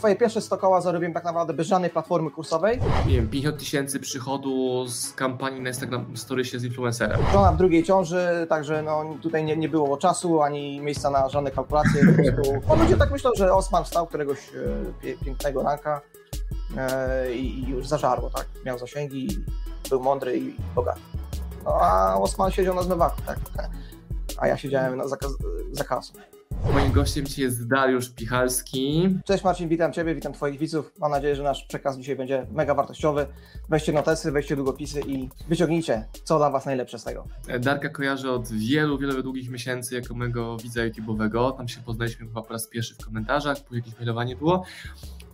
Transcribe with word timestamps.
Swoje 0.00 0.16
pierwsze 0.16 0.40
100 0.40 0.58
koła 0.58 0.80
zarobiłem 0.80 1.12
tak 1.12 1.24
naprawdę 1.24 1.54
bez 1.54 1.66
żadnej 1.66 1.90
platformy 1.90 2.30
kursowej. 2.30 2.80
Nie 3.06 3.14
wiem, 3.14 3.28
50 3.28 3.58
tysięcy 3.58 4.00
przychodu 4.00 4.84
z 4.88 5.12
kampanii 5.12 5.60
na 5.60 5.68
Instagram 5.68 6.16
Storiesie 6.16 6.58
z 6.58 6.64
influencerem. 6.64 7.20
Żona 7.32 7.52
w 7.52 7.56
drugiej 7.56 7.84
ciąży, 7.84 8.46
także 8.48 8.82
no, 8.82 9.04
tutaj 9.22 9.44
nie, 9.44 9.56
nie 9.56 9.68
było 9.68 9.96
czasu 9.96 10.42
ani 10.42 10.80
miejsca 10.80 11.10
na 11.10 11.28
żadne 11.28 11.50
kalkulacje. 11.50 12.02
Po 12.06 12.22
prostu, 12.22 12.52
no, 12.68 12.76
ludzie 12.76 12.96
tak 12.96 13.10
myślą, 13.10 13.30
że 13.36 13.54
Osman 13.54 13.84
wstał 13.84 14.06
któregoś 14.06 14.38
e, 15.04 15.24
pięknego 15.24 15.62
ranka 15.62 16.00
e, 16.76 17.34
i, 17.34 17.64
i 17.64 17.68
już 17.68 17.88
zażarło, 17.88 18.30
tak? 18.30 18.46
Miał 18.64 18.78
zasięgi, 18.78 19.28
był 19.90 20.00
mądry 20.00 20.38
i 20.38 20.56
bogaty. 20.74 21.00
No 21.64 21.70
a 21.80 22.14
Osman 22.14 22.50
siedział 22.50 22.74
na 22.74 22.82
zmywaku, 22.82 23.20
tak? 23.26 23.38
A 24.38 24.48
ja 24.48 24.56
siedziałem 24.56 24.96
na, 24.96 25.08
za, 25.08 25.16
za 25.72 25.84
kasą. 25.84 26.12
Moim 26.64 26.92
gościem 26.92 27.26
dzisiaj 27.26 27.44
jest 27.44 27.68
Dariusz 27.68 28.10
Pichalski. 28.10 29.08
Cześć 29.24 29.44
Marcin, 29.44 29.68
witam 29.68 29.92
Ciebie, 29.92 30.14
witam 30.14 30.32
Twoich 30.32 30.58
widzów. 30.58 30.92
Mam 30.98 31.10
nadzieję, 31.10 31.36
że 31.36 31.42
nasz 31.42 31.64
przekaz 31.64 31.98
dzisiaj 31.98 32.16
będzie 32.16 32.46
mega 32.52 32.74
wartościowy. 32.74 33.26
Weźcie 33.68 33.92
notesy, 33.92 34.32
weźcie 34.32 34.56
długopisy 34.56 35.00
i 35.00 35.28
wyciągnijcie, 35.48 36.04
co 36.24 36.38
dla 36.38 36.50
Was 36.50 36.66
najlepsze 36.66 36.98
z 36.98 37.04
tego. 37.04 37.24
Darka 37.60 37.88
kojarzę 37.88 38.32
od 38.32 38.48
wielu, 38.48 38.98
wielu 38.98 39.22
długich 39.22 39.50
miesięcy 39.50 39.94
jako 39.94 40.14
mojego 40.14 40.56
widza 40.56 40.80
YouTube'owego. 40.80 41.56
Tam 41.56 41.68
się 41.68 41.80
poznaliśmy 41.80 42.26
chyba 42.26 42.42
po 42.42 42.52
raz 42.52 42.68
pierwszy 42.68 42.94
w 42.94 43.04
komentarzach, 43.04 43.60
później 43.60 43.78
jakieś 43.78 43.98
mailowanie 43.98 44.36
było. 44.36 44.64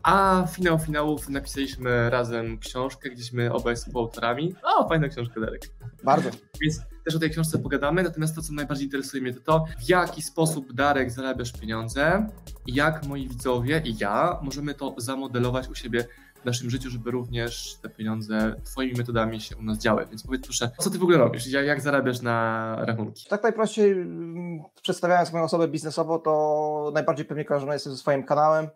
A 0.06 0.46
finał 0.51 0.78
finałów 0.78 1.28
napisaliśmy 1.28 2.10
razem 2.10 2.59
książkę, 2.59 3.10
gdzieśmy 3.10 3.52
obaj 3.52 3.77
współautorami. 3.77 4.55
O, 4.62 4.88
fajna 4.88 5.09
książka, 5.09 5.41
Darek. 5.41 5.62
Bardzo. 6.05 6.30
Więc 6.62 6.80
też 7.05 7.14
o 7.14 7.19
tej 7.19 7.30
książce 7.30 7.59
pogadamy, 7.59 8.02
natomiast 8.02 8.34
to, 8.34 8.42
co 8.42 8.52
najbardziej 8.52 8.84
interesuje 8.84 9.23
mnie, 9.23 9.34
to 9.34 9.41
to, 9.41 9.64
w 9.78 9.88
jaki 9.88 10.23
sposób, 10.23 10.73
Darek, 10.73 11.11
zarabiasz 11.11 11.52
pieniądze 11.52 12.27
i 12.66 12.74
jak 12.74 13.06
moi 13.06 13.28
widzowie 13.28 13.83
i 13.84 13.97
ja 13.98 14.38
możemy 14.42 14.74
to 14.74 14.95
zamodelować 14.98 15.69
u 15.69 15.74
siebie 15.74 16.05
w 16.42 16.45
naszym 16.45 16.70
życiu, 16.70 16.91
żeby 16.91 17.11
również 17.11 17.77
te 17.83 17.88
pieniądze 17.88 18.55
twoimi 18.64 18.95
metodami 18.98 19.41
się 19.41 19.56
u 19.56 19.62
nas 19.62 19.78
działy. 19.78 20.06
Więc 20.11 20.23
powiedz 20.23 20.45
proszę, 20.45 20.70
co 20.78 20.91
ty 20.91 20.98
w 20.98 21.02
ogóle 21.02 21.19
robisz? 21.19 21.47
Jak 21.47 21.80
zarabiasz 21.80 22.23
na 22.23 22.77
rachunki? 22.80 23.27
Tak 23.28 23.42
najprościej 23.42 23.92
mm, 23.92 24.61
przedstawiając 24.83 25.33
moją 25.33 25.45
osobę 25.45 25.69
biznesowo, 25.69 26.19
to 26.19 26.91
najbardziej 26.95 27.27
pewnie 27.27 27.45
kojarzony 27.45 27.73
jestem 27.73 27.92
ze 27.92 27.98
swoim 27.98 28.25
kanałem, 28.25 28.69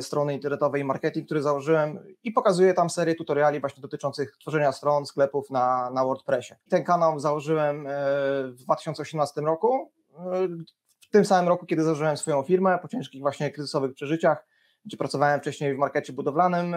strony 0.00 0.34
internetowej 0.34 0.84
marketing, 0.84 1.26
który 1.26 1.42
założyłem 1.42 1.98
i 2.22 2.32
pokazuję 2.32 2.74
tam 2.74 2.90
serię 2.90 3.14
tutoriali 3.14 3.60
właśnie 3.60 3.80
dotyczących 3.80 4.36
tworzenia 4.40 4.72
stron, 4.72 5.06
sklepów 5.06 5.50
na, 5.50 5.90
na 5.90 6.04
WordPressie. 6.04 6.54
Ten 6.68 6.84
kanał 6.84 7.20
założyłem 7.20 7.86
e, 7.86 7.90
w 8.46 8.56
2018 8.56 9.40
roku, 9.40 9.92
e, 10.18 10.48
w 11.00 11.10
tym 11.10 11.24
samym 11.24 11.48
roku, 11.48 11.66
kiedy 11.66 11.82
założyłem 11.82 12.16
swoją 12.16 12.42
firmę, 12.42 12.78
po 12.82 12.88
ciężkich 12.88 13.20
właśnie 13.20 13.50
kryzysowych 13.50 13.94
przeżyciach, 13.94 14.46
gdzie 14.84 14.96
pracowałem 14.96 15.40
wcześniej 15.40 15.74
w 15.74 15.78
markecie 15.78 16.12
budowlanym, 16.12 16.76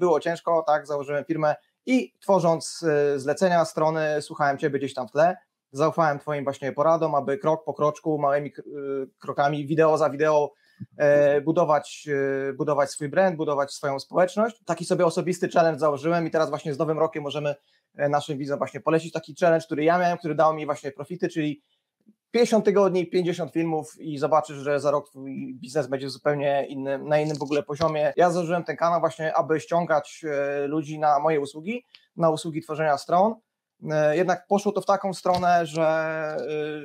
było 0.00 0.20
ciężko, 0.20 0.64
tak, 0.66 0.86
założyłem 0.86 1.24
firmę 1.24 1.54
i 1.86 2.12
tworząc 2.20 2.84
zlecenia, 3.16 3.64
strony, 3.64 4.22
słuchałem 4.22 4.58
Ciebie 4.58 4.78
gdzieś 4.78 4.94
tam 4.94 5.08
w 5.08 5.12
tle, 5.12 5.36
zaufałem 5.72 6.18
Twoim 6.18 6.44
właśnie 6.44 6.72
poradom, 6.72 7.14
aby 7.14 7.38
krok 7.38 7.64
po 7.64 7.74
kroczku, 7.74 8.18
małymi 8.18 8.52
krokami, 9.18 9.66
wideo 9.66 9.98
za 9.98 10.10
wideo, 10.10 10.52
E, 10.52 10.65
budować, 11.44 12.08
e, 12.48 12.52
budować 12.52 12.90
swój 12.90 13.08
brand, 13.08 13.36
budować 13.36 13.72
swoją 13.72 14.00
społeczność. 14.00 14.60
Taki 14.64 14.84
sobie 14.84 15.06
osobisty 15.06 15.48
challenge 15.48 15.78
założyłem 15.78 16.26
i 16.26 16.30
teraz 16.30 16.50
właśnie 16.50 16.74
z 16.74 16.78
nowym 16.78 16.98
rokiem 16.98 17.22
możemy 17.22 17.54
e, 17.96 18.08
naszym 18.08 18.38
widzom 18.38 18.58
właśnie 18.58 18.80
polecić 18.80 19.12
taki 19.12 19.34
challenge, 19.40 19.66
który 19.66 19.84
ja 19.84 19.98
miałem, 19.98 20.18
który 20.18 20.34
dał 20.34 20.54
mi 20.54 20.66
właśnie 20.66 20.92
profity, 20.92 21.28
czyli 21.28 21.62
50 22.30 22.64
tygodni, 22.64 23.06
50 23.06 23.52
filmów 23.52 24.00
i 24.00 24.18
zobaczysz, 24.18 24.56
że 24.56 24.80
za 24.80 24.90
rok 24.90 25.08
twój 25.08 25.54
biznes 25.54 25.86
będzie 25.86 26.10
zupełnie 26.10 26.66
innym, 26.68 27.08
na 27.08 27.18
innym 27.20 27.36
w 27.36 27.42
ogóle 27.42 27.62
poziomie. 27.62 28.12
Ja 28.16 28.30
założyłem 28.30 28.64
ten 28.64 28.76
kanał 28.76 29.00
właśnie, 29.00 29.34
aby 29.34 29.60
ściągać 29.60 30.24
ludzi 30.66 30.98
na 30.98 31.18
moje 31.18 31.40
usługi, 31.40 31.84
na 32.16 32.30
usługi 32.30 32.62
tworzenia 32.62 32.98
stron. 32.98 33.34
Jednak 34.12 34.46
poszło 34.46 34.72
to 34.72 34.80
w 34.80 34.86
taką 34.86 35.14
stronę, 35.14 35.66
że 35.66 36.36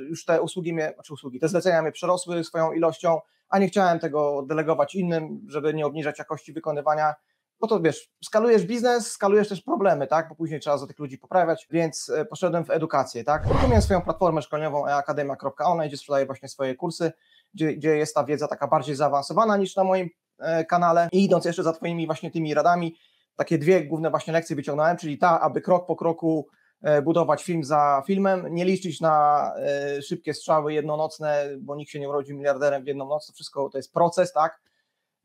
już 0.09 0.25
te 0.25 0.41
usługi 0.41 0.73
mnie, 0.73 0.91
znaczy 0.93 1.13
usługi, 1.13 1.39
te 1.39 1.47
zlecenia 1.47 1.81
mnie 1.81 1.91
przerosły 1.91 2.43
swoją 2.43 2.71
ilością, 2.71 3.19
a 3.49 3.59
nie 3.59 3.67
chciałem 3.67 3.99
tego 3.99 4.45
delegować 4.49 4.95
innym, 4.95 5.45
żeby 5.47 5.73
nie 5.73 5.85
obniżać 5.85 6.19
jakości 6.19 6.53
wykonywania, 6.53 7.15
bo 7.59 7.67
to 7.67 7.79
wiesz, 7.79 8.11
skalujesz 8.23 8.65
biznes, 8.65 9.11
skalujesz 9.11 9.49
też 9.49 9.61
problemy, 9.61 10.07
tak, 10.07 10.29
bo 10.29 10.35
później 10.35 10.59
trzeba 10.59 10.77
za 10.77 10.87
tych 10.87 10.99
ludzi 10.99 11.17
poprawiać, 11.17 11.67
więc 11.71 12.09
e, 12.09 12.25
poszedłem 12.25 12.65
w 12.65 12.69
edukację, 12.69 13.23
tak, 13.23 13.45
uruchomiłem 13.45 13.81
swoją 13.81 14.01
platformę 14.01 14.41
szkoleniową 14.41 14.87
eakademia.online, 14.87 15.87
gdzie 15.87 15.97
sprzedaję 15.97 16.25
właśnie 16.25 16.49
swoje 16.49 16.75
kursy, 16.75 17.11
gdzie, 17.53 17.73
gdzie 17.73 17.95
jest 17.97 18.15
ta 18.15 18.23
wiedza 18.23 18.47
taka 18.47 18.67
bardziej 18.67 18.95
zaawansowana 18.95 19.57
niż 19.57 19.75
na 19.75 19.83
moim 19.83 20.09
e, 20.39 20.65
kanale. 20.65 21.09
I 21.11 21.23
idąc 21.23 21.45
jeszcze 21.45 21.63
za 21.63 21.73
twoimi 21.73 22.05
właśnie 22.05 22.31
tymi 22.31 22.53
radami, 22.53 22.95
takie 23.35 23.57
dwie 23.57 23.85
główne 23.85 24.09
właśnie 24.09 24.33
lekcje 24.33 24.55
wyciągnąłem, 24.55 24.97
czyli 24.97 25.17
ta, 25.17 25.41
aby 25.41 25.61
krok 25.61 25.87
po 25.87 25.95
kroku 25.95 26.47
E, 26.51 26.60
budować 27.03 27.43
film 27.43 27.63
za 27.63 28.03
filmem, 28.07 28.45
nie 28.49 28.65
liczyć 28.65 29.01
na 29.01 29.45
e, 29.57 30.01
szybkie 30.01 30.33
strzały 30.33 30.73
jednonocne, 30.73 31.49
bo 31.59 31.75
nikt 31.75 31.91
się 31.91 31.99
nie 31.99 32.09
urodzi 32.09 32.33
miliarderem 32.33 32.83
w 32.83 32.87
jedną 32.87 33.07
noc, 33.07 33.27
to 33.27 33.33
wszystko 33.33 33.69
to 33.69 33.77
jest 33.77 33.93
proces, 33.93 34.33
tak? 34.33 34.61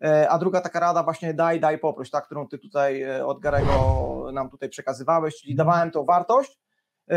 E, 0.04 0.28
a 0.30 0.38
druga 0.38 0.60
taka 0.60 0.80
rada 0.80 1.02
właśnie 1.02 1.34
daj, 1.34 1.60
daj, 1.60 1.78
poproś, 1.78 2.10
tak, 2.10 2.26
którą 2.26 2.48
ty 2.48 2.58
tutaj 2.58 3.20
od 3.20 3.40
Garego 3.40 4.26
nam 4.32 4.50
tutaj 4.50 4.68
przekazywałeś, 4.68 5.36
czyli 5.36 5.52
mhm. 5.52 5.66
dawałem 5.66 5.90
tą 5.90 6.04
wartość, 6.04 6.58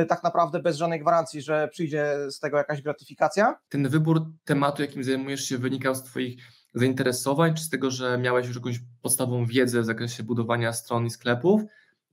tak 0.10 0.24
naprawdę 0.24 0.60
bez 0.60 0.78
żadnej 0.78 1.00
gwarancji, 1.00 1.42
że 1.42 1.68
przyjdzie 1.68 2.16
z 2.30 2.40
tego 2.40 2.58
jakaś 2.58 2.82
gratyfikacja. 2.82 3.60
Ten 3.70 3.90
wybór 3.90 4.22
tematu, 4.46 4.82
jakim 4.82 5.04
zajmujesz 5.04 5.42
się, 5.42 5.58
wynikał 5.58 5.96
z 5.96 6.04
Twoich 6.04 6.44
zainteresowań, 6.74 7.54
czy 7.54 7.64
z 7.64 7.70
tego, 7.70 7.92
że 7.92 8.18
miałeś 8.18 8.48
już 8.48 8.56
jakąś 8.56 8.80
podstawową 9.02 9.46
wiedzę 9.46 9.82
w 9.82 9.86
zakresie 9.86 10.24
budowania 10.24 10.74
stron 10.74 11.06
i 11.06 11.10
sklepów, 11.10 11.62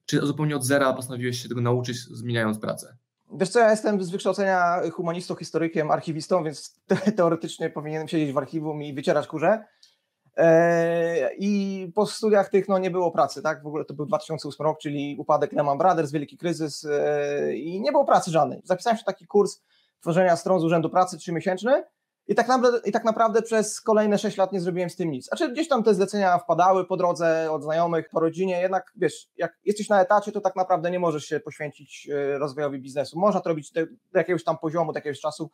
czy 0.06 0.26
zupełnie 0.26 0.56
od 0.56 0.64
zera 0.64 0.92
postanowiłeś 0.92 1.42
się 1.42 1.48
tego 1.48 1.60
nauczyć, 1.60 1.96
zmieniając 1.98 2.58
pracę? 2.58 2.96
Wiesz 3.32 3.48
co, 3.48 3.58
ja 3.58 3.70
jestem 3.70 4.04
z 4.04 4.10
wykształcenia 4.10 4.80
humanistą, 4.92 5.34
historykiem, 5.34 5.90
archiwistą, 5.90 6.44
więc 6.44 6.80
teoretycznie 7.16 7.70
powinienem 7.70 8.08
siedzieć 8.08 8.32
w 8.32 8.38
archiwum 8.38 8.82
i 8.82 8.94
wycierać 8.94 9.26
kurze. 9.26 9.64
Eee, 10.36 11.30
I 11.38 11.92
po 11.94 12.06
studiach 12.06 12.48
tych 12.48 12.68
no, 12.68 12.78
nie 12.78 12.90
było 12.90 13.10
pracy, 13.10 13.42
tak? 13.42 13.62
W 13.62 13.66
ogóle 13.66 13.84
to 13.84 13.94
był 13.94 14.06
2008 14.06 14.64
rok, 14.64 14.78
czyli 14.78 15.16
upadek 15.18 15.52
Lehman 15.52 15.78
Brothers, 15.78 16.12
wielki 16.12 16.36
kryzys 16.36 16.84
eee, 16.84 17.68
i 17.68 17.80
nie 17.80 17.92
było 17.92 18.04
pracy 18.04 18.30
żadnej. 18.30 18.60
Zapisałem 18.64 18.98
się 18.98 19.04
taki 19.04 19.26
kurs 19.26 19.62
tworzenia 20.00 20.36
stron 20.36 20.60
z 20.60 20.64
Urzędu 20.64 20.90
Pracy 20.90 21.18
trzymiesięczny 21.18 21.84
i 22.28 22.34
tak, 22.34 22.48
naprawdę, 22.48 22.80
I 22.84 22.92
tak 22.92 23.04
naprawdę 23.04 23.42
przez 23.42 23.80
kolejne 23.80 24.18
6 24.18 24.36
lat 24.36 24.52
nie 24.52 24.60
zrobiłem 24.60 24.90
z 24.90 24.96
tym 24.96 25.10
nic. 25.10 25.26
Znaczy 25.26 25.52
gdzieś 25.52 25.68
tam 25.68 25.82
te 25.82 25.94
zlecenia 25.94 26.38
wpadały 26.38 26.84
po 26.84 26.96
drodze 26.96 27.52
od 27.52 27.62
znajomych, 27.62 28.08
po 28.10 28.20
rodzinie, 28.20 28.60
jednak 28.60 28.92
wiesz, 28.96 29.28
jak 29.36 29.58
jesteś 29.64 29.88
na 29.88 30.00
etacie, 30.00 30.32
to 30.32 30.40
tak 30.40 30.56
naprawdę 30.56 30.90
nie 30.90 30.98
możesz 30.98 31.24
się 31.24 31.40
poświęcić 31.40 32.08
e, 32.12 32.38
rozwojowi 32.38 32.78
biznesu. 32.78 33.18
Można 33.18 33.40
to 33.40 33.48
robić 33.48 33.72
do 33.72 33.80
jakiegoś 34.14 34.44
tam 34.44 34.58
poziomu, 34.58 34.92
do 34.92 34.98
jakiegoś 34.98 35.20
czasu, 35.20 35.50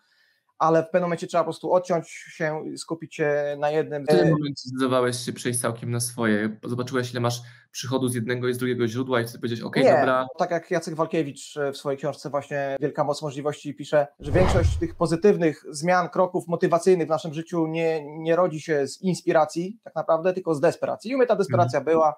ale 0.63 0.83
w 0.83 0.87
pewnym 0.87 1.03
momencie 1.03 1.27
trzeba 1.27 1.45
po 1.45 1.47
prostu 1.47 1.73
odciąć 1.73 2.09
się, 2.09 2.65
skupić 2.77 3.15
się 3.15 3.57
na 3.59 3.71
jednym. 3.71 4.05
W 4.05 4.09
tym 4.09 4.31
momencie 4.31 4.63
zdecydowałeś 4.67 5.17
się 5.17 5.33
przejść 5.33 5.61
całkiem 5.61 5.91
na 5.91 6.01
swoje. 6.01 6.57
Zobaczyłeś, 6.65 7.11
ile 7.11 7.21
masz 7.21 7.43
przychodu 7.71 8.09
z 8.09 8.15
jednego 8.15 8.49
i 8.49 8.55
z 8.55 8.59
drugiego 8.59 8.89
źródła 8.89 9.21
i 9.21 9.25
wtedy 9.25 9.39
powiedziałeś, 9.39 9.63
ok, 9.63 9.77
Nie, 9.77 9.83
dobra. 9.83 10.27
Tak 10.39 10.51
jak 10.51 10.71
Jacek 10.71 10.95
Walkiewicz 10.95 11.57
e, 11.57 11.73
w 11.73 11.77
swojej 11.77 11.99
książce 11.99 12.31
właśnie 12.31 12.77
Wielka 12.81 13.05
Moc 13.05 13.23
Możliwości 13.23 13.75
pisze, 13.75 14.07
że 14.21 14.33
większość 14.33 14.79
tych 14.79 14.95
pozytywnych 14.95 15.65
zmian, 15.71 16.09
kroków 16.09 16.49
motywacyjnych 16.49 17.07
w 17.07 17.11
naszym 17.11 17.35
życiu 17.35 17.67
nie, 17.67 18.19
nie 18.19 18.37
rodzi 18.37 18.61
się 18.61 18.87
z 18.87 19.01
inspiracji 19.01 19.81
tak 19.85 19.95
naprawdę, 19.95 20.33
tylko 20.33 20.55
z 20.55 20.61
desperacji. 20.61 21.11
I 21.11 21.15
u 21.15 21.19
mnie 21.19 21.27
ta 21.27 21.37
desperacja 21.37 21.79
mhm. 21.79 21.97
była 21.97 22.15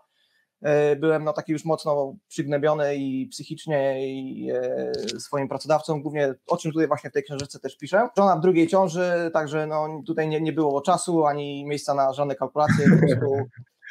byłem 0.97 1.25
no, 1.25 1.33
taki 1.33 1.53
już 1.53 1.65
mocno 1.65 2.17
przygnębiony 2.29 2.97
i 2.97 3.27
psychicznie 3.27 4.09
i 4.09 4.51
e, 4.51 5.21
swoim 5.21 5.49
pracodawcą, 5.49 6.03
głównie 6.03 6.35
o 6.47 6.57
czym 6.57 6.73
tutaj 6.73 6.89
właśnie 6.89 7.11
w 7.11 7.13
tej 7.13 7.23
książce 7.23 7.59
też 7.59 7.77
piszę. 7.77 8.09
Żona 8.17 8.37
w 8.37 8.41
drugiej 8.41 8.69
ciąży, 8.69 9.31
także 9.33 9.67
no, 9.67 10.03
tutaj 10.07 10.29
nie, 10.29 10.41
nie 10.41 10.53
było 10.53 10.81
czasu 10.81 11.27
ani 11.27 11.65
miejsca 11.65 11.95
na 11.95 12.13
żadne 12.13 12.35
kalkulacje, 12.35 12.87
po 12.91 12.99
prostu 12.99 13.37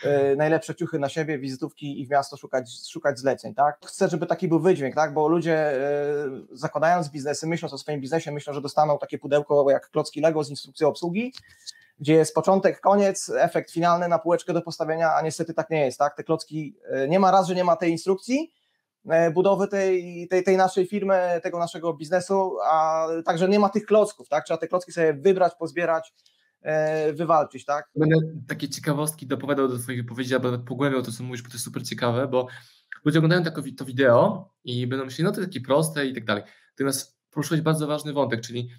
e, 0.04 0.36
najlepsze 0.36 0.76
ciuchy 0.76 1.00
na 1.00 1.10
siebie, 1.10 1.40
wizytówki 1.40 2.02
i 2.02 2.08
w 2.08 2.10
miasto 2.10 2.38
szukać, 2.38 2.70
szukać 2.90 3.20
zleceń, 3.20 3.54
tak? 3.56 3.78
Chcę, 3.86 4.10
żeby 4.10 4.26
taki 4.26 4.48
był 4.48 4.60
wydźwięk, 4.60 4.96
tak? 4.96 5.14
Bo 5.14 5.28
ludzie 5.28 5.72
zakładając 6.52 7.10
biznesy, 7.10 7.48
myśląc 7.48 7.74
o 7.74 7.78
swoim 7.78 8.02
biznesie, 8.02 8.32
myślą, 8.32 8.54
że 8.54 8.62
dostaną 8.62 8.98
takie 8.98 9.18
pudełko 9.18 9.72
jak 9.72 9.90
klocki 9.90 10.22
Lego 10.22 10.44
z 10.44 10.50
instrukcją 10.50 10.88
obsługi, 10.88 11.34
gdzie 12.04 12.14
jest 12.14 12.36
początek, 12.36 12.80
koniec, 12.80 13.30
efekt 13.30 13.72
finalny 13.72 14.08
na 14.08 14.20
półeczkę 14.20 14.54
do 14.54 14.62
postawienia, 14.62 15.16
a 15.16 15.22
niestety 15.22 15.54
tak 15.54 15.70
nie 15.70 15.86
jest, 15.86 16.00
tak? 16.00 16.16
Te 16.16 16.24
klocki, 16.24 16.76
e, 16.90 17.08
nie 17.08 17.20
ma 17.20 17.32
raz, 17.32 17.48
że 17.48 17.56
nie 17.56 17.64
ma 17.64 17.76
tej 17.76 17.92
instrukcji 17.92 18.54
e, 19.10 19.32
budowy 19.32 19.68
tej, 19.68 20.28
tej, 20.28 20.44
tej 20.44 20.58
naszej 20.58 20.88
firmy, 20.88 21.40
tego 21.44 21.60
naszego 21.60 21.94
biznesu, 21.94 22.58
a 22.72 23.08
także 23.26 23.50
nie 23.50 23.60
ma 23.60 23.70
tych 23.70 23.86
klocków, 23.86 24.30
tak? 24.30 24.46
Trzeba 24.46 24.58
te 24.58 24.68
klocki 24.68 24.92
sobie 24.92 25.14
wybrać, 25.14 25.54
pozbierać, 25.60 26.14
e, 26.62 27.14
wywalczyć, 27.14 27.66
tak? 27.66 27.90
Będę 27.96 28.16
takie 28.48 28.70
ciekawostki 28.70 29.28
dopowiadał 29.28 29.68
do 29.68 29.80
Twoich 29.80 30.02
wypowiedzi, 30.02 30.34
albo 30.36 30.60
pogłębiał 30.60 31.02
to, 31.02 31.12
co 31.12 31.24
mówisz, 31.24 31.42
bo 31.42 31.48
to 31.48 31.54
jest 31.54 31.66
super 31.66 31.84
ciekawe, 31.84 32.28
bo 32.28 32.48
ludzie 33.06 33.20
oglądają 33.20 33.44
tako, 33.44 33.62
to 33.78 33.86
wideo 33.86 34.50
i 34.64 34.88
będą 34.88 35.06
myśleli, 35.06 35.24
no 35.24 35.32
to 35.32 35.42
takie 35.42 35.62
proste 35.62 36.06
i 36.06 36.14
tak 36.14 36.26
dalej. 36.26 36.44
Natomiast 36.72 37.18
poruszyłeś 37.32 37.62
bardzo 37.62 37.88
ważny 37.88 38.14
wątek, 38.14 38.42
czyli 38.42 38.70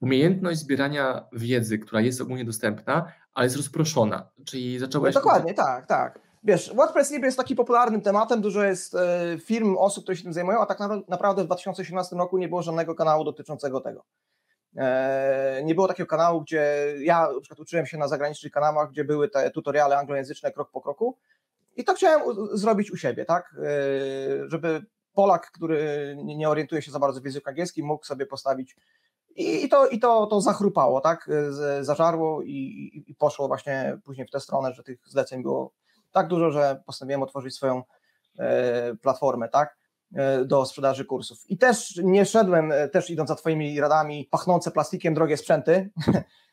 umiejętność 0.00 0.58
zbierania 0.58 1.28
wiedzy, 1.32 1.78
która 1.78 2.00
jest 2.00 2.20
ogólnie 2.20 2.44
dostępna, 2.44 3.12
ale 3.34 3.46
jest 3.46 3.56
rozproszona. 3.56 4.30
Czyli 4.44 4.78
zacząłeś... 4.78 5.14
No, 5.14 5.20
dokładnie, 5.20 5.54
tak, 5.54 5.86
tak. 5.86 6.20
Wiesz, 6.44 6.74
WordPress 6.74 7.10
niby 7.10 7.26
jest 7.26 7.38
taki 7.38 7.54
popularnym 7.54 8.00
tematem, 8.00 8.40
dużo 8.40 8.64
jest 8.64 8.94
e, 8.94 9.38
firm, 9.44 9.76
osób, 9.78 10.04
które 10.04 10.16
się 10.16 10.22
tym 10.22 10.32
zajmują, 10.32 10.60
a 10.60 10.66
tak 10.66 10.78
naprawdę 11.08 11.42
w 11.42 11.46
2018 11.46 12.16
roku 12.16 12.38
nie 12.38 12.48
było 12.48 12.62
żadnego 12.62 12.94
kanału 12.94 13.24
dotyczącego 13.24 13.80
tego. 13.80 14.04
E, 14.76 15.62
nie 15.64 15.74
było 15.74 15.88
takiego 15.88 16.06
kanału, 16.06 16.40
gdzie 16.40 16.94
ja 17.00 17.28
na 17.34 17.40
przykład 17.40 17.60
uczyłem 17.60 17.86
się 17.86 17.98
na 17.98 18.08
zagranicznych 18.08 18.52
kanałach, 18.52 18.90
gdzie 18.90 19.04
były 19.04 19.28
te 19.28 19.50
tutoriale 19.50 19.98
anglojęzyczne 19.98 20.52
krok 20.52 20.70
po 20.70 20.80
kroku 20.80 21.16
i 21.76 21.84
to 21.84 21.94
chciałem 21.94 22.22
zrobić 22.52 22.92
u 22.92 22.96
siebie, 22.96 23.24
tak, 23.24 23.54
e, 23.58 24.48
żeby 24.48 24.82
Polak, 25.18 25.50
który 25.50 26.16
nie 26.24 26.48
orientuje 26.48 26.82
się 26.82 26.90
za 26.90 26.98
bardzo 26.98 27.20
w 27.20 27.24
języku 27.24 27.48
angielskim, 27.48 27.86
mógł 27.86 28.04
sobie 28.04 28.26
postawić 28.26 28.76
i, 29.38 29.68
to, 29.68 29.86
i 29.86 29.98
to, 29.98 30.26
to 30.26 30.40
zachrupało, 30.40 31.00
tak, 31.00 31.30
zażarło 31.80 32.42
i, 32.42 33.04
i 33.06 33.14
poszło 33.14 33.48
właśnie 33.48 33.98
później 34.04 34.26
w 34.26 34.30
tę 34.30 34.40
stronę, 34.40 34.72
że 34.72 34.82
tych 34.82 34.98
zleceń 35.06 35.42
było 35.42 35.72
tak 36.12 36.28
dużo, 36.28 36.50
że 36.50 36.82
postanowiłem 36.86 37.22
otworzyć 37.22 37.54
swoją 37.54 37.82
e, 38.38 38.94
platformę, 38.94 39.48
tak, 39.48 39.76
e, 40.14 40.44
do 40.44 40.66
sprzedaży 40.66 41.04
kursów. 41.04 41.38
I 41.50 41.58
też 41.58 42.00
nie 42.04 42.26
szedłem, 42.26 42.72
e, 42.72 42.88
też 42.88 43.10
idąc 43.10 43.28
za 43.28 43.34
Twoimi 43.34 43.80
radami, 43.80 44.28
pachnące 44.30 44.70
plastikiem 44.70 45.14
drogie 45.14 45.36
sprzęty, 45.36 45.90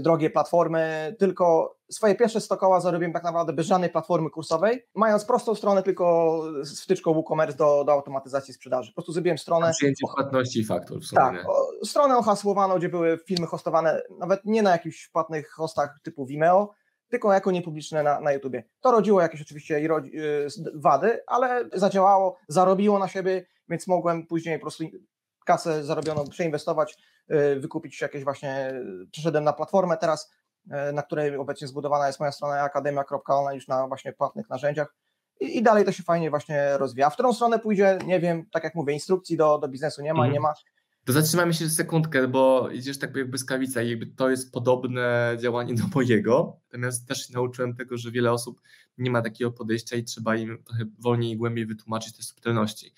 drogie 0.00 0.30
platformy, 0.30 1.16
tylko 1.18 1.76
swoje 1.90 2.14
pierwsze 2.14 2.40
100 2.40 2.56
koła 2.56 2.80
zarobiłem 2.80 3.12
tak 3.12 3.24
naprawdę 3.24 3.52
bez 3.52 3.66
żadnej 3.66 3.90
platformy 3.90 4.30
kursowej, 4.30 4.86
mając 4.94 5.24
prostą 5.24 5.54
stronę 5.54 5.82
tylko 5.82 6.42
z 6.62 6.82
wtyczką 6.82 7.14
WooCommerce 7.14 7.56
do, 7.56 7.84
do 7.84 7.92
automatyzacji 7.92 8.54
sprzedaży. 8.54 8.90
Po 8.90 8.94
prostu 8.94 9.12
zrobiłem 9.12 9.38
stronę... 9.38 9.70
Przyjęcie 9.70 10.06
płatności 10.14 10.60
i 10.60 10.64
faktur 10.64 11.00
w 11.00 11.04
sumie. 11.04 11.20
Tak, 11.20 11.48
o, 11.48 11.84
stronę 11.84 12.16
ohasłowaną, 12.16 12.78
gdzie 12.78 12.88
były 12.88 13.18
filmy 13.26 13.46
hostowane 13.46 14.02
nawet 14.18 14.40
nie 14.44 14.62
na 14.62 14.70
jakichś 14.70 15.08
płatnych 15.08 15.50
hostach 15.50 16.00
typu 16.02 16.26
Vimeo, 16.26 16.72
tylko 17.08 17.32
jako 17.32 17.50
niepubliczne 17.50 18.02
na, 18.02 18.20
na 18.20 18.32
YouTubie. 18.32 18.64
To 18.80 18.92
rodziło 18.92 19.20
jakieś 19.20 19.42
oczywiście 19.42 19.76
y, 19.76 20.48
wady, 20.74 21.20
ale 21.26 21.64
zadziałało, 21.72 22.36
zarobiło 22.48 22.98
na 22.98 23.08
siebie, 23.08 23.46
więc 23.68 23.86
mogłem 23.86 24.26
później 24.26 24.58
po 24.58 24.62
prostu 24.62 24.84
kasę 25.46 25.84
zarobioną 25.84 26.24
przeinwestować, 26.28 26.98
y, 27.30 27.60
wykupić 27.60 28.00
jakieś 28.00 28.24
właśnie, 28.24 28.82
przeszedłem 29.10 29.44
na 29.44 29.52
platformę 29.52 29.96
teraz, 29.96 30.32
y, 30.66 30.92
na 30.92 31.02
której 31.02 31.36
obecnie 31.36 31.68
zbudowana 31.68 32.06
jest 32.06 32.20
moja 32.20 32.32
strona 32.32 32.62
akademia.online 32.62 33.54
już 33.54 33.68
na 33.68 33.88
właśnie 33.88 34.12
płatnych 34.12 34.50
narzędziach 34.50 34.94
i, 35.40 35.58
i, 35.58 35.62
dalej 35.62 35.84
to 35.84 35.92
się 35.92 36.02
fajnie 36.02 36.30
właśnie 36.30 36.78
rozwija. 36.78 37.10
W 37.10 37.14
którą 37.14 37.32
stronę 37.32 37.58
pójdzie, 37.58 37.98
nie 38.06 38.20
wiem, 38.20 38.46
tak 38.52 38.64
jak 38.64 38.74
mówię, 38.74 38.94
instrukcji 38.94 39.36
do, 39.36 39.58
do 39.58 39.68
biznesu 39.68 40.02
nie 40.02 40.14
ma, 40.14 40.22
mm. 40.22 40.32
nie 40.32 40.40
ma, 40.40 40.52
to 41.06 41.12
zatrzymajmy 41.12 41.54
się 41.54 41.68
sekundkę, 41.68 42.28
bo 42.28 42.70
idziesz 42.70 42.98
tak 42.98 43.16
jakby 43.16 43.38
skawica 43.38 43.82
i 43.82 43.90
jakby 43.90 44.06
to 44.06 44.30
jest 44.30 44.52
podobne 44.52 45.36
działanie 45.40 45.74
do 45.74 45.84
mojego, 45.94 46.60
natomiast 46.66 47.08
też 47.08 47.26
się 47.26 47.34
nauczyłem 47.34 47.76
tego, 47.76 47.98
że 47.98 48.10
wiele 48.10 48.32
osób 48.32 48.60
nie 48.98 49.10
ma 49.10 49.22
takiego 49.22 49.52
podejścia 49.52 49.96
i 49.96 50.04
trzeba 50.04 50.36
im 50.36 50.62
trochę 50.64 50.84
wolniej 50.98 51.32
i 51.32 51.36
głębiej 51.36 51.66
wytłumaczyć 51.66 52.16
te 52.16 52.22
subtelności. 52.22 52.92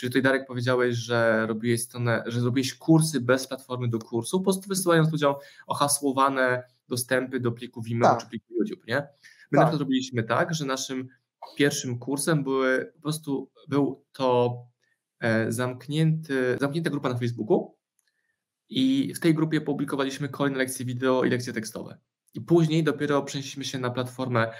Czyli 0.00 0.10
tutaj 0.10 0.22
Darek 0.22 0.46
powiedziałeś, 0.46 0.96
że 0.96 1.46
robiłeś 1.46 1.82
stronę, 1.82 2.22
że 2.26 2.40
zrobiłeś 2.40 2.74
kursy 2.74 3.20
bez 3.20 3.46
platformy 3.46 3.88
do 3.88 3.98
kursu, 3.98 4.38
po 4.38 4.44
prostu 4.44 4.68
wysyłając 4.68 5.12
ludziom 5.12 5.34
ohasłowane 5.66 6.62
dostępy 6.88 7.40
do 7.40 7.52
pliku 7.52 7.82
Vimeo 7.82 8.10
tak. 8.10 8.20
czy 8.20 8.26
pliku 8.26 8.54
YouTube, 8.54 8.86
nie? 8.86 8.96
My 8.96 9.02
tak. 9.02 9.52
na 9.52 9.62
przykład 9.62 9.80
robiliśmy 9.80 10.22
tak, 10.22 10.54
że 10.54 10.64
naszym 10.64 11.08
pierwszym 11.56 11.98
kursem 11.98 12.44
były, 12.44 12.92
po 12.94 13.02
prostu 13.02 13.50
był 13.68 14.04
to 14.12 14.56
E, 15.20 15.52
zamknięty, 15.52 16.56
zamknięta 16.60 16.90
grupa 16.90 17.08
na 17.08 17.18
Facebooku 17.18 17.76
i 18.68 19.14
w 19.14 19.20
tej 19.20 19.34
grupie 19.34 19.60
publikowaliśmy 19.60 20.28
kolejne 20.28 20.58
lekcje 20.58 20.86
wideo 20.86 21.24
i 21.24 21.30
lekcje 21.30 21.52
tekstowe. 21.52 21.98
I 22.34 22.40
później 22.40 22.84
dopiero 22.84 23.22
przenieśliśmy 23.22 23.64
się 23.64 23.78
na 23.78 23.90
platformę 23.90 24.52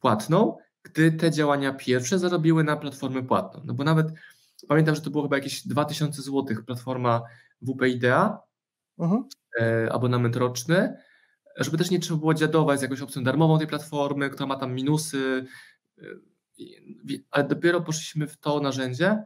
płatną, 0.00 0.56
gdy 0.82 1.12
te 1.12 1.30
działania 1.30 1.72
pierwsze 1.72 2.18
zarobiły 2.18 2.64
na 2.64 2.76
platformę 2.76 3.22
płatną. 3.22 3.62
No 3.64 3.74
bo 3.74 3.84
nawet 3.84 4.06
pamiętam, 4.68 4.94
że 4.94 5.00
to 5.00 5.10
było 5.10 5.22
chyba 5.22 5.36
jakieś 5.36 5.66
2000 5.66 6.22
zł 6.22 6.44
platforma 6.66 7.22
WP 7.62 7.88
Idea, 7.88 8.38
uh-huh. 8.98 9.22
e, 9.60 9.92
abonament 9.92 10.36
roczny, 10.36 10.96
żeby 11.56 11.78
też 11.78 11.90
nie 11.90 11.98
trzeba 11.98 12.20
było 12.20 12.34
dziadować 12.34 12.78
z 12.78 12.82
jakąś 12.82 13.00
opcją 13.00 13.24
darmową 13.24 13.58
tej 13.58 13.66
platformy, 13.66 14.30
która 14.30 14.46
ma 14.46 14.56
tam 14.56 14.74
minusy, 14.74 15.46
e, 15.98 16.02
ale 17.30 17.44
dopiero 17.44 17.80
poszliśmy 17.80 18.26
w 18.26 18.36
to 18.36 18.60
narzędzie, 18.60 19.24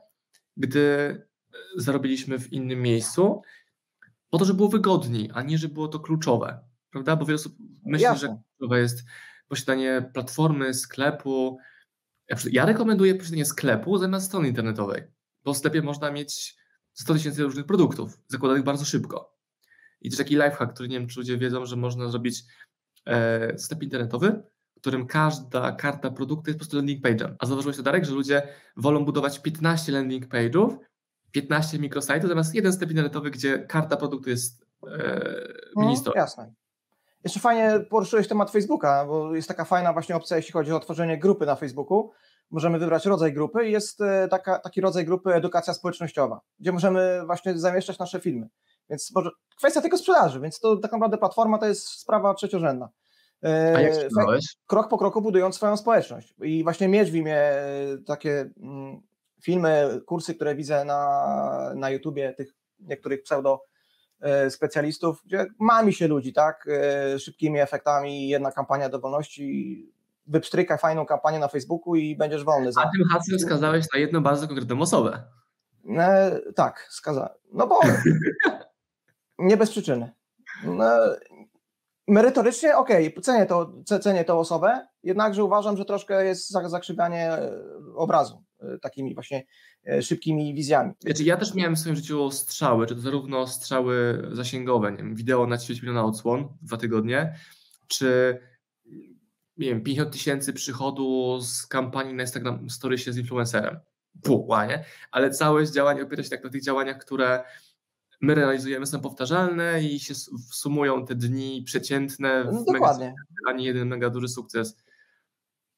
gdy 0.56 0.80
e, 0.80 1.56
zarobiliśmy 1.76 2.38
w 2.38 2.52
innym 2.52 2.82
miejscu, 2.82 3.42
po 4.30 4.38
to, 4.38 4.44
żeby 4.44 4.56
było 4.56 4.68
wygodniej, 4.68 5.30
a 5.34 5.42
nie, 5.42 5.58
żeby 5.58 5.74
było 5.74 5.88
to 5.88 6.00
kluczowe. 6.00 6.60
Prawda? 6.90 7.16
Bo 7.16 7.24
wiele 7.24 7.36
osób 7.36 7.56
myśli, 7.84 8.04
Jasne. 8.04 8.28
że 8.28 8.36
kluczowe 8.58 8.80
jest 8.80 9.04
posiadanie 9.48 10.10
platformy, 10.14 10.74
sklepu. 10.74 11.58
Ja 12.50 12.66
rekomenduję 12.66 13.14
posiadanie 13.14 13.44
sklepu 13.44 13.98
zamiast 13.98 14.26
strony 14.26 14.48
internetowej, 14.48 15.02
bo 15.44 15.54
w 15.54 15.56
sklepie 15.56 15.82
można 15.82 16.10
mieć 16.10 16.56
100 16.92 17.14
tysięcy 17.14 17.42
różnych 17.42 17.66
produktów, 17.66 18.18
zakładanych 18.28 18.64
bardzo 18.64 18.84
szybko. 18.84 19.36
I 20.00 20.10
też 20.10 20.18
taki 20.18 20.34
lifehack, 20.34 20.72
który 20.74 20.88
nie 20.88 20.98
wiem, 20.98 21.08
czy 21.08 21.20
ludzie 21.20 21.38
wiedzą, 21.38 21.66
że 21.66 21.76
można 21.76 22.08
zrobić 22.08 22.42
e, 23.06 23.58
sklep 23.58 23.82
internetowy, 23.82 24.42
którym 24.80 25.06
każda 25.06 25.72
karta 25.72 26.10
produktu 26.10 26.50
jest 26.50 26.58
po 26.58 26.60
prostu 26.60 26.76
landing 26.76 27.04
page'em. 27.04 27.34
A 27.38 27.46
zauważyłeś 27.46 27.76
to, 27.76 27.82
Darek, 27.82 28.04
że 28.04 28.14
ludzie 28.14 28.48
wolą 28.76 29.04
budować 29.04 29.38
15 29.38 29.92
landing 29.92 30.26
page'ów, 30.28 30.76
15 31.32 31.78
mikrosajtów, 31.78 32.28
zamiast 32.28 32.54
jeden 32.54 32.72
sklep 32.72 32.90
internetowy, 32.90 33.30
gdzie 33.30 33.58
karta 33.58 33.96
produktu 33.96 34.30
jest 34.30 34.66
e, 34.86 35.48
mini 35.76 35.96
no, 36.06 36.12
Jasne. 36.14 36.52
Jeszcze 37.24 37.40
fajnie 37.40 37.80
poruszyłeś 37.90 38.28
temat 38.28 38.50
Facebooka, 38.50 39.06
bo 39.06 39.34
jest 39.34 39.48
taka 39.48 39.64
fajna 39.64 39.92
właśnie 39.92 40.16
opcja, 40.16 40.36
jeśli 40.36 40.52
chodzi 40.52 40.72
o 40.72 40.80
tworzenie 40.80 41.18
grupy 41.18 41.46
na 41.46 41.56
Facebooku. 41.56 42.10
Możemy 42.50 42.78
wybrać 42.78 43.06
rodzaj 43.06 43.32
grupy 43.32 43.68
i 43.68 43.72
jest 43.72 44.00
e, 44.00 44.28
taka, 44.28 44.58
taki 44.58 44.80
rodzaj 44.80 45.04
grupy 45.04 45.34
edukacja 45.34 45.74
społecznościowa, 45.74 46.40
gdzie 46.60 46.72
możemy 46.72 47.22
właśnie 47.26 47.58
zamieszczać 47.58 47.98
nasze 47.98 48.20
filmy. 48.20 48.48
Więc 48.90 49.14
może, 49.14 49.30
kwestia 49.56 49.80
tylko 49.80 49.98
sprzedaży, 49.98 50.40
więc 50.40 50.60
to 50.60 50.76
tak 50.76 50.92
naprawdę 50.92 51.18
platforma 51.18 51.58
to 51.58 51.66
jest 51.66 51.88
sprawa 51.88 52.34
trzeciorzędna. 52.34 52.88
A 53.76 53.80
jak 53.80 53.94
sprzedałeś? 53.94 54.56
Krok 54.66 54.88
po 54.88 54.98
kroku 54.98 55.22
budując 55.22 55.54
swoją 55.54 55.76
społeczność. 55.76 56.34
I 56.42 56.62
właśnie 56.62 56.88
mieć 56.88 57.10
w 57.10 57.14
imię 57.14 57.36
e, 57.36 57.64
takie 58.06 58.50
mm, 58.62 59.00
filmy, 59.42 60.00
kursy, 60.06 60.34
które 60.34 60.54
widzę 60.54 60.84
na, 60.84 61.72
na 61.76 61.90
YouTubie 61.90 62.34
tych 62.34 62.54
niektórych 62.80 63.22
pseudo 63.22 63.62
e, 64.20 64.50
specjalistów, 64.50 65.22
gdzie 65.24 65.46
mami 65.58 65.92
się 65.92 66.08
ludzi, 66.08 66.32
tak, 66.32 66.68
e, 66.68 67.18
szybkimi 67.18 67.60
efektami, 67.60 68.28
jedna 68.28 68.52
kampania 68.52 68.88
do 68.88 69.00
wolności, 69.00 69.92
wypstrykaj 70.30 70.78
fajną 70.78 71.06
kampanię 71.06 71.38
na 71.38 71.48
Facebooku 71.48 71.94
i 71.94 72.16
będziesz 72.16 72.44
wolny. 72.44 72.72
Za... 72.72 72.80
A 72.80 72.90
tym 72.90 73.08
hasłem 73.12 73.38
skazałeś 73.38 73.86
na 73.94 74.00
jedną 74.00 74.22
bardzo 74.22 74.48
konkretną 74.48 74.80
osobę. 74.80 75.22
E, 75.98 76.40
tak, 76.54 76.86
skazałem. 76.90 77.32
No 77.52 77.66
bo 77.66 77.80
nie 79.38 79.56
bez 79.56 79.70
przyczyny. 79.70 80.12
No, 80.64 80.90
merytorycznie 82.08 82.76
okej, 82.76 83.08
okay, 83.08 83.22
cenię, 83.22 83.46
to, 83.46 83.72
cenię 84.00 84.24
tę 84.24 84.34
osobę, 84.34 84.86
jednakże 85.02 85.44
uważam, 85.44 85.76
że 85.76 85.84
troszkę 85.84 86.24
jest 86.24 86.50
zakrzywianie 86.50 87.32
e, 87.32 87.60
obrazu 87.96 88.44
e, 88.60 88.78
takimi 88.78 89.14
właśnie 89.14 89.46
e, 89.86 90.02
szybkimi 90.02 90.54
wizjami. 90.54 90.92
Znaczy, 91.00 91.24
ja 91.24 91.36
też 91.36 91.54
miałem 91.54 91.76
w 91.76 91.78
swoim 91.78 91.96
życiu 91.96 92.30
strzały, 92.30 92.86
czy 92.86 92.94
to 92.94 93.00
zarówno 93.00 93.46
strzały 93.46 94.22
zasięgowe, 94.32 94.90
nie 94.90 94.98
wiem, 94.98 95.14
wideo 95.14 95.46
na 95.46 95.56
10 95.56 95.82
miliona 95.82 96.04
odsłon 96.04 96.48
dwa 96.62 96.76
tygodnie, 96.76 97.34
czy 97.88 98.40
nie 99.60 99.66
wiem, 99.66 99.82
50 99.82 100.12
tysięcy 100.12 100.52
przychodu 100.52 101.38
z 101.40 101.66
kampanii 101.66 102.14
na 102.14 102.22
Instagram 102.22 102.70
Story 102.70 102.98
się 102.98 103.12
z 103.12 103.16
influencerem. 103.16 103.78
Puła, 104.22 104.66
nie? 104.66 104.84
Ale 105.10 105.30
całe 105.30 105.66
działanie 105.66 106.02
opiera 106.02 106.22
się 106.22 106.30
tak 106.30 106.44
na 106.44 106.50
tych 106.50 106.62
działaniach, 106.62 106.98
które 106.98 107.44
my 108.20 108.34
realizujemy, 108.34 108.86
są 108.86 109.00
powtarzalne 109.00 109.82
i 109.82 110.00
się 110.00 110.14
sumują 110.52 111.06
te 111.06 111.14
dni 111.14 111.62
przeciętne 111.62 112.44
no, 112.44 112.64
Dokładnie. 112.72 113.06
Mega, 113.06 113.16
a 113.48 113.52
nie 113.52 113.64
jeden 113.64 113.88
mega 113.88 114.10
duży 114.10 114.28
sukces. 114.28 114.76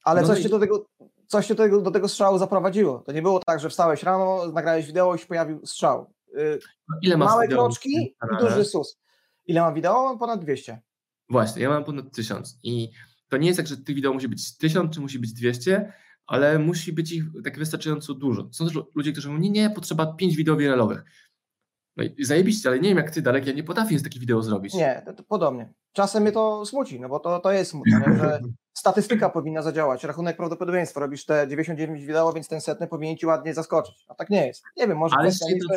Ale 0.05 0.23
no 0.23 0.27
coś, 0.27 0.41
i... 0.41 0.43
cię 0.43 0.49
do 0.49 0.59
tego, 0.59 0.87
coś 1.27 1.47
cię 1.47 1.55
do 1.55 1.63
tego, 1.63 1.81
do 1.81 1.91
tego 1.91 2.09
strzału 2.09 2.39
zaprowadziło. 2.39 2.99
To 2.99 3.13
nie 3.13 3.23
było 3.23 3.41
tak, 3.47 3.61
że 3.61 3.71
wstałeś 3.71 4.03
rano, 4.03 4.47
nagrałeś 4.53 4.87
wideo 4.87 5.15
i 5.15 5.19
się 5.19 5.27
pojawił 5.27 5.67
strzał. 5.67 6.11
Y, 6.39 6.59
Ile 7.03 7.17
masz 7.17 7.29
Małe 7.29 7.49
kroczki 7.49 8.17
i 8.33 8.37
duży 8.41 8.65
sus. 8.65 8.99
Ile 9.47 9.61
mam 9.61 9.75
wideo? 9.75 10.17
Ponad 10.19 10.41
200. 10.41 10.81
Właśnie, 11.31 11.63
ja 11.63 11.69
mam 11.69 11.85
ponad 11.85 12.13
1000 12.13 12.59
i 12.63 12.91
to 13.33 13.37
nie 13.37 13.47
jest 13.47 13.57
tak, 13.57 13.67
że 13.67 13.77
tych 13.77 13.97
wideo 13.97 14.13
musi 14.13 14.29
być 14.29 14.57
1000 14.57 14.95
czy 14.95 15.01
musi 15.01 15.19
być 15.19 15.33
200, 15.33 15.93
ale 16.27 16.59
musi 16.59 16.93
być 16.93 17.13
ich 17.13 17.25
tak 17.45 17.59
wystarczająco 17.59 18.15
dużo. 18.15 18.49
Są 18.53 18.67
też 18.67 18.79
ludzie, 18.95 19.13
którzy 19.13 19.29
mówią, 19.29 19.41
nie, 19.41 19.51
nie, 19.51 19.71
potrzeba 19.71 20.15
5 20.15 20.37
wideo 20.37 20.57
wiralowych. 20.57 21.05
No 21.97 22.05
i 22.05 22.25
zajebiście, 22.25 22.69
ale 22.69 22.81
nie 22.81 22.89
wiem 22.89 22.99
jak 22.99 23.11
ty, 23.11 23.23
Darek, 23.23 23.47
ja 23.47 23.53
nie 23.53 23.65
potrafię 23.65 23.99
z 23.99 24.03
takie 24.03 24.21
wideo 24.21 24.43
zrobić. 24.43 24.75
Nie, 24.75 25.03
to, 25.07 25.13
to 25.13 25.23
podobnie. 25.23 25.73
Czasem 25.93 26.23
mnie 26.23 26.33
to 26.33 26.67
smuci, 26.67 27.01
no 27.01 27.09
bo 27.09 27.21
to, 27.21 27.41
to 27.41 27.53
jest 27.53 27.71
smutne, 27.71 28.05
że 28.19 28.41
statystyka 28.83 29.31
powinna 29.31 29.63
zadziałać, 29.63 30.05
rachunek 30.05 30.37
prawdopodobieństwa, 30.37 31.01
robisz 31.01 31.25
te 31.25 31.49
99 31.49 32.07
wideo, 32.07 32.33
więc 32.33 32.49
ten 32.49 32.61
setny 32.61 32.87
powinien 32.87 33.17
ci 33.17 33.27
ładnie 33.27 33.55
zaskoczyć, 33.55 34.05
a 34.09 34.15
tak 34.15 34.31
nie 34.31 34.47
jest. 34.47 34.63
Nie 34.77 34.87
wiem, 34.87 34.99
może... 34.99 35.17
Ale 35.19 35.29
jest, 35.29 35.51
jedna, 35.51 35.75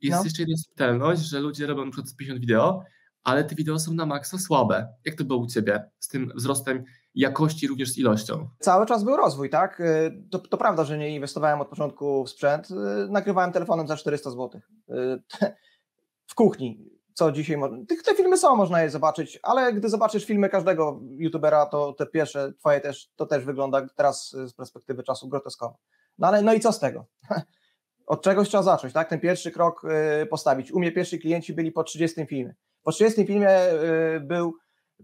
jest 0.00 0.18
no. 0.18 0.24
jeszcze 0.24 0.42
jedna 0.42 0.56
subtelność, 0.56 1.22
że 1.22 1.40
ludzie 1.40 1.66
robią 1.66 1.84
na 1.84 1.90
przykład 1.90 2.16
50 2.16 2.40
wideo, 2.40 2.84
ale 3.24 3.44
te 3.44 3.54
wideo 3.54 3.78
są 3.78 3.94
na 3.94 4.06
maksa 4.06 4.38
słabe. 4.38 4.88
Jak 5.04 5.14
to 5.14 5.24
było 5.24 5.38
u 5.38 5.46
Ciebie 5.46 5.90
z 5.98 6.08
tym 6.08 6.32
wzrostem 6.34 6.84
jakości 7.14 7.68
również 7.68 7.90
z 7.90 7.98
ilością. 7.98 8.48
Cały 8.60 8.86
czas 8.86 9.04
był 9.04 9.16
rozwój, 9.16 9.50
tak? 9.50 9.82
To, 10.30 10.38
to 10.38 10.56
prawda, 10.56 10.84
że 10.84 10.98
nie 10.98 11.14
inwestowałem 11.14 11.60
od 11.60 11.68
początku 11.68 12.24
w 12.24 12.30
sprzęt. 12.30 12.68
Nagrywałem 13.08 13.52
telefonem 13.52 13.88
za 13.88 13.96
400 13.96 14.30
zł. 14.30 14.50
W 16.26 16.34
kuchni, 16.34 16.90
co 17.14 17.32
dzisiaj 17.32 17.56
Te 18.04 18.14
filmy 18.14 18.36
są, 18.36 18.56
można 18.56 18.82
je 18.82 18.90
zobaczyć, 18.90 19.38
ale 19.42 19.72
gdy 19.72 19.88
zobaczysz 19.88 20.24
filmy 20.24 20.48
każdego 20.48 21.00
youtubera, 21.10 21.66
to 21.66 21.92
te 21.92 22.06
pierwsze, 22.06 22.52
twoje 22.58 22.80
też, 22.80 23.08
to 23.16 23.26
też 23.26 23.44
wygląda 23.44 23.86
teraz 23.96 24.30
z 24.30 24.52
perspektywy 24.52 25.02
czasu 25.02 25.28
groteskowo. 25.28 25.78
No 26.18 26.26
ale 26.26 26.42
no 26.42 26.54
i 26.54 26.60
co 26.60 26.72
z 26.72 26.78
tego? 26.78 27.06
Od 28.06 28.22
czegoś 28.22 28.48
trzeba 28.48 28.62
zacząć, 28.62 28.92
tak? 28.92 29.08
Ten 29.08 29.20
pierwszy 29.20 29.50
krok 29.50 29.82
postawić. 30.30 30.72
U 30.72 30.78
mnie 30.78 30.92
pierwsi 30.92 31.18
klienci 31.18 31.52
byli 31.52 31.72
po 31.72 31.84
30 31.84 32.26
filmie. 32.26 32.54
Po 32.82 32.92
30 32.92 33.26
filmie 33.26 33.58
był 34.20 34.54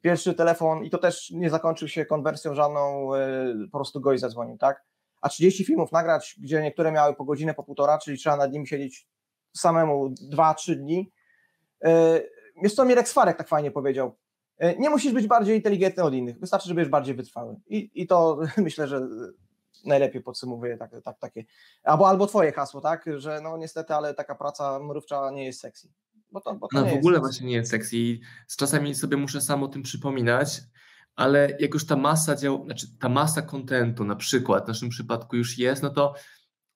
pierwszy 0.02 0.34
telefon 0.34 0.84
i 0.84 0.90
to 0.90 0.98
też 0.98 1.30
nie 1.30 1.50
zakończył 1.50 1.88
się 1.88 2.06
konwersją 2.06 2.54
żadną, 2.54 3.10
po 3.72 3.78
prostu 3.78 4.00
gość 4.00 4.20
zadzwonił, 4.20 4.58
tak? 4.58 4.84
A 5.20 5.28
30 5.28 5.64
filmów 5.64 5.92
nagrać, 5.92 6.36
gdzie 6.38 6.62
niektóre 6.62 6.92
miały 6.92 7.14
po 7.14 7.24
godzinę, 7.24 7.54
po 7.54 7.62
półtora, 7.62 7.98
czyli 7.98 8.18
trzeba 8.18 8.36
nad 8.36 8.52
nim 8.52 8.66
siedzieć 8.66 9.08
samemu 9.56 10.14
2-3 10.32 10.74
dni. 10.74 11.12
Jest 12.62 12.76
to 12.76 12.84
Mirek 12.84 13.08
Swarek 13.08 13.36
tak 13.36 13.48
fajnie 13.48 13.70
powiedział. 13.70 14.16
Nie 14.78 14.90
musisz 14.90 15.12
być 15.12 15.26
bardziej 15.26 15.56
inteligentny 15.56 16.02
od 16.02 16.14
innych, 16.14 16.40
wystarczy, 16.40 16.68
żebyś 16.68 16.88
bardziej 16.88 17.14
wytrwały. 17.14 17.56
I, 17.66 17.90
i 17.94 18.06
to 18.06 18.38
myślę, 18.56 18.88
że 18.88 19.08
najlepiej 19.84 20.22
podsumowuje 20.22 20.76
tak, 20.76 20.90
tak, 21.04 21.18
takie, 21.18 21.44
albo, 21.84 22.08
albo 22.08 22.26
twoje 22.26 22.52
hasło, 22.52 22.80
tak, 22.80 23.04
że 23.16 23.40
no 23.40 23.56
niestety, 23.56 23.94
ale 23.94 24.14
taka 24.14 24.34
praca 24.34 24.78
mrówcza 24.78 25.30
nie 25.30 25.44
jest 25.44 25.60
sexy. 25.60 25.88
Bo 26.30 26.40
to, 26.40 26.54
bo 26.54 26.68
to 26.68 26.80
no 26.80 26.86
w 26.86 26.94
ogóle 26.94 27.18
właśnie 27.18 27.46
nie 27.46 27.54
jest 27.54 27.70
sexy. 27.70 27.96
Z 28.46 28.56
czasami 28.56 28.94
sobie 28.94 29.16
muszę 29.16 29.40
sam 29.40 29.62
o 29.62 29.68
tym 29.68 29.82
przypominać, 29.82 30.60
ale 31.16 31.56
jak 31.60 31.74
już 31.74 31.86
ta 31.86 31.96
masa 31.96 32.36
dział, 32.36 32.64
znaczy 32.64 32.86
ta 32.98 33.08
masa 33.08 33.42
kontentu 33.42 34.04
na 34.04 34.16
przykład 34.16 34.64
w 34.64 34.68
naszym 34.68 34.88
przypadku 34.88 35.36
już 35.36 35.58
jest, 35.58 35.82
no 35.82 35.90
to 35.90 36.14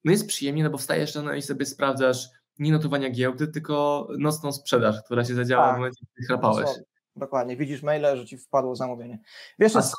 no 0.04 0.12
jest 0.12 0.26
przyjemnie, 0.26 0.64
no 0.64 0.70
bo 0.70 0.78
wstajesz 0.78 1.14
rano 1.14 1.34
i 1.34 1.42
sobie 1.42 1.66
sprawdzasz 1.66 2.28
nie 2.58 2.72
notowania 2.72 3.10
giełdy, 3.10 3.48
tylko 3.48 4.08
nocną 4.18 4.52
sprzedaż, 4.52 5.02
która 5.04 5.24
się 5.24 5.34
zadziała 5.34 5.66
tak. 5.66 5.74
w 5.74 5.78
momencie, 5.78 6.06
kiedy 6.06 6.26
chrapałeś. 6.26 6.68
Dokładnie, 7.16 7.56
widzisz 7.56 7.82
maile, 7.82 8.16
że 8.16 8.26
ci 8.26 8.38
wpadło 8.38 8.76
zamówienie. 8.76 9.18
Wiesz, 9.58 9.74
jest... 9.74 9.94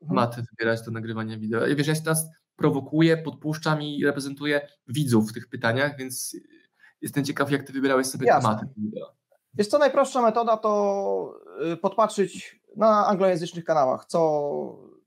maty 0.00 0.42
wybierać 0.50 0.82
do 0.82 0.90
nagrywania 0.90 1.38
wideo. 1.38 1.76
Wiesz, 1.76 1.86
ja 1.86 1.94
się 1.94 2.02
teraz 2.02 2.28
prowokuję, 2.56 3.16
podpuszczam 3.16 3.82
i 3.82 4.04
reprezentuję 4.04 4.68
widzów 4.88 5.30
w 5.30 5.32
tych 5.32 5.48
pytaniach, 5.48 5.98
więc 5.98 6.36
jestem 7.02 7.24
ciekaw, 7.24 7.50
jak 7.50 7.62
ty 7.62 7.72
wybierałeś 7.72 8.06
sobie 8.06 8.26
Jasne. 8.26 8.48
tematy 8.48 8.66
wideo. 8.76 9.12
Jest 9.58 9.70
to 9.70 9.78
najprostsza 9.78 10.22
metoda, 10.22 10.56
to 10.56 11.34
y, 11.72 11.76
podpatrzeć 11.76 12.60
na 12.76 13.06
anglojęzycznych 13.06 13.64
kanałach, 13.64 14.04
co, 14.04 14.20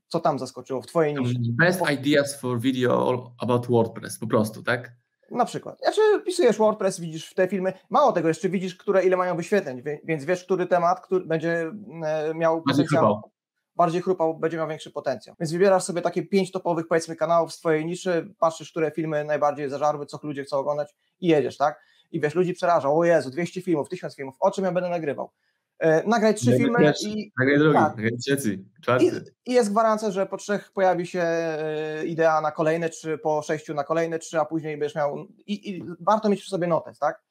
co 0.08 0.20
tam 0.20 0.40
zaskoczyło 0.40 0.82
w 0.82 0.88
twojej 0.88 1.16
niszy. 1.16 1.36
Best 1.40 1.82
ideas 1.92 2.40
for 2.40 2.60
video 2.60 3.32
about 3.38 3.68
WordPress, 3.68 4.20
po 4.20 4.28
prostu, 4.28 4.64
tak? 4.64 4.92
Na 5.32 5.46
przykład. 5.46 5.80
Znaczy, 5.80 6.02
pisujesz 6.26 6.58
WordPress, 6.58 7.00
widzisz 7.00 7.34
te 7.34 7.48
filmy. 7.48 7.74
Mało 7.90 8.12
tego, 8.12 8.28
jeszcze 8.28 8.50
widzisz, 8.50 8.76
które 8.76 9.06
ile 9.06 9.18
mają 9.18 9.36
wyświetleń, 9.36 9.84
więc 10.04 10.26
wiesz, 10.26 10.44
który 10.44 10.66
temat 10.66 11.00
który 11.02 11.26
będzie 11.26 11.72
e, 12.04 12.34
miał 12.34 12.64
chrupał. 12.90 13.32
Bardziej 13.76 14.02
chrupał, 14.02 14.40
będzie 14.40 14.58
miał 14.58 14.68
większy 14.68 14.92
potencjał. 14.92 15.36
Więc 15.40 15.52
wybierasz 15.52 15.84
sobie 15.84 16.02
takie 16.02 16.24
pięć 16.24 16.52
topowych, 16.52 16.88
powiedzmy, 16.88 17.16
kanałów 17.16 17.54
z 17.54 17.60
twojej 17.60 17.86
niszy, 17.86 18.34
patrzysz, 18.40 18.72
które 18.72 18.92
filmy 18.92 19.24
najbardziej 19.24 19.70
zażarły, 19.70 20.06
co 20.06 20.20
ludzie 20.24 20.44
chcą 20.44 20.58
oglądać 20.58 20.96
i 21.20 21.28
jedziesz, 21.28 21.58
tak? 21.58 21.82
I 22.12 22.20
wiesz, 22.20 22.36
ludzi 22.36 22.54
przeraża, 22.54 22.90
o 22.90 23.04
Jezu, 23.04 23.30
200 23.30 23.62
filmów, 23.62 23.90
1000 23.90 24.16
filmów, 24.16 24.36
o 24.40 24.52
czym 24.52 24.66
ja 24.66 24.72
będę 24.72 24.90
nagrywał? 24.90 25.32
E, 25.80 26.08
nagraj 26.08 26.36
trzy 26.36 26.58
filmy 26.58 26.80
pierwszy, 26.80 27.10
i. 27.10 27.32
Nagraj 27.40 27.60
drugi, 27.60 27.78
tak. 27.78 27.96
nagraj 27.96 28.18
trzeci, 28.18 28.66
czwarty. 28.82 29.06
I, 29.06 29.52
I, 29.52 29.54
jest 29.54 29.72
gwarancja, 29.72 30.12
że 30.12 30.26
po 30.26 30.38
trzech 30.38 30.72
pojawi 30.74 31.08
się 31.08 31.22
e, 31.22 32.06
idea 32.06 32.42
na 32.42 32.52
kolejne 32.52 32.90
trzy, 32.90 33.18
po 33.18 33.42
sześciu 33.42 33.74
na 33.74 33.84
kolejne 33.84 34.20
trzy, 34.20 34.40
a 34.40 34.46
później 34.46 34.78
będziesz 34.78 34.96
miał. 34.96 35.28
I, 35.48 35.70
i 35.70 35.84
warto 36.00 36.30
mieć 36.30 36.42
przy 36.42 36.50
sobie 36.50 36.68
notes, 36.68 37.00
tak? 37.00 37.22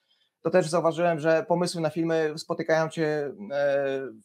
To 0.44 0.50
też 0.50 0.68
zauważyłem, 0.68 1.20
że 1.20 1.44
pomysły 1.48 1.80
na 1.80 1.90
filmy 1.90 2.32
spotykają 2.36 2.88
cię 2.88 3.06
e, 3.06 3.32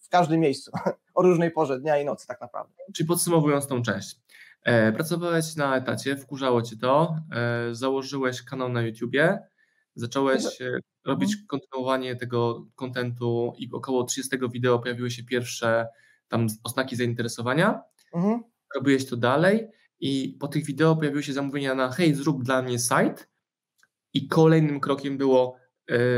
w 0.02 0.10
każdym 0.10 0.40
miejscu, 0.40 0.72
o 1.16 1.22
różnej 1.22 1.52
porze 1.52 1.80
dnia 1.80 1.98
i 1.98 2.06
nocy, 2.06 2.28
tak 2.28 2.42
naprawdę. 2.42 2.74
Czyli 2.96 3.08
podsumowując 3.08 3.68
tą 3.68 3.82
część. 3.82 4.16
Pracowałeś 4.96 5.56
na 5.56 5.78
etacie, 5.78 6.18
wkurzało 6.18 6.62
cię 6.62 6.78
to, 6.78 7.16
założyłeś 7.72 8.42
kanał 8.42 8.70
na 8.70 8.82
YouTubie, 8.82 9.40
zacząłeś 9.96 10.44
robić 11.06 11.32
mhm. 11.32 11.48
kontynuowanie 11.48 12.16
tego 12.16 12.66
kontentu 12.76 13.54
i 13.58 13.70
około 13.74 14.04
30 14.04 14.38
wideo 14.52 14.80
pojawiły 14.80 15.12
się 15.12 15.24
pierwsze 15.24 15.88
tam 16.28 16.48
oznaki 16.64 16.96
zainteresowania. 16.96 17.82
Mhm. 18.14 18.44
Robiłeś 18.76 19.06
to 19.06 19.18
dalej 19.18 19.68
i 20.00 20.38
po 20.40 20.48
tych 20.48 20.66
wideo 20.66 20.96
pojawiły 20.96 21.24
się 21.24 21.34
zamówienia 21.34 21.76
na 21.76 21.92
hej, 21.92 22.16
zrób 22.16 22.44
dla 22.44 22.62
mnie 22.62 22.80
site 22.80 23.26
i 24.14 24.28
kolejnym 24.28 24.80
krokiem 24.80 25.18
było 25.18 25.58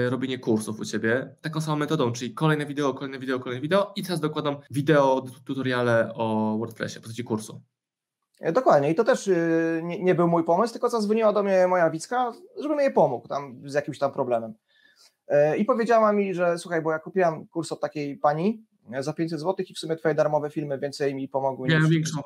robienie 0.10 0.40
kursów 0.40 0.80
u 0.80 0.86
Ciebie 0.86 1.36
taką 1.42 1.62
samą 1.62 1.78
metodą, 1.78 2.12
czyli 2.12 2.34
kolejne 2.34 2.66
wideo, 2.66 2.94
kolejne 2.94 3.20
wideo, 3.20 3.40
kolejne 3.40 3.62
wideo 3.62 3.94
i 3.96 4.04
teraz 4.04 4.20
dokładam 4.20 4.58
wideo, 4.72 5.26
tutoriale 5.46 6.14
o 6.16 6.58
WordPressie 6.58 7.00
w 7.00 7.02
postaci 7.02 7.24
kursu. 7.24 7.62
E, 8.42 8.52
dokładnie 8.52 8.92
i 8.92 8.96
to 8.96 9.04
też 9.04 9.28
y, 9.28 9.82
nie, 9.84 10.04
nie, 10.04 10.16
był 10.16 10.28
mój 10.28 10.44
pomysł, 10.44 10.74
tylko 10.74 10.90
zadzwoniła 10.90 11.34
do 11.34 11.44
mnie 11.44 11.68
moja 11.68 11.90
Wicka, 11.90 12.32
żebym 12.62 12.80
jej 12.80 12.94
pomógł 12.94 13.28
tam 13.28 13.62
z 13.66 13.74
jakimś 13.74 14.00
tam 14.00 14.12
problemem. 14.12 14.54
E, 15.28 15.58
I 15.58 15.66
powiedziała 15.66 16.14
mi, 16.14 16.34
że 16.34 16.58
słuchaj, 16.58 16.82
bo 16.82 16.92
ja 16.92 17.00
kupiłam 17.00 17.48
kurs 17.48 17.72
od 17.72 17.80
takiej 17.80 18.18
pani 18.18 18.66
e, 18.94 19.04
za 19.04 19.14
500 19.14 19.40
zł 19.40 19.66
i 19.70 19.74
w 19.74 19.80
sumie 19.80 19.96
twoje 19.96 20.16
darmowe 20.16 20.50
filmy 20.50 20.80
więcej 20.80 21.16
mi 21.16 21.28
pomogły. 21.28 21.70
Miałem 21.70 21.90
większą 21.90 22.22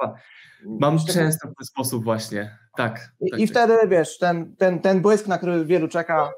Mam 0.66 1.00
często 1.00 1.48
w 1.48 1.56
ten 1.56 1.66
sposób 1.66 2.04
właśnie, 2.04 2.58
tak. 2.78 3.12
I, 3.20 3.32
tak, 3.32 3.40
i 3.40 3.48
wtedy, 3.48 3.74
wiesz, 3.88 4.18
ten, 4.18 4.56
ten, 4.56 4.80
ten 4.80 5.02
błysk, 5.02 5.28
na 5.28 5.38
który 5.38 5.66
wielu 5.66 5.88
czeka, 5.88 6.32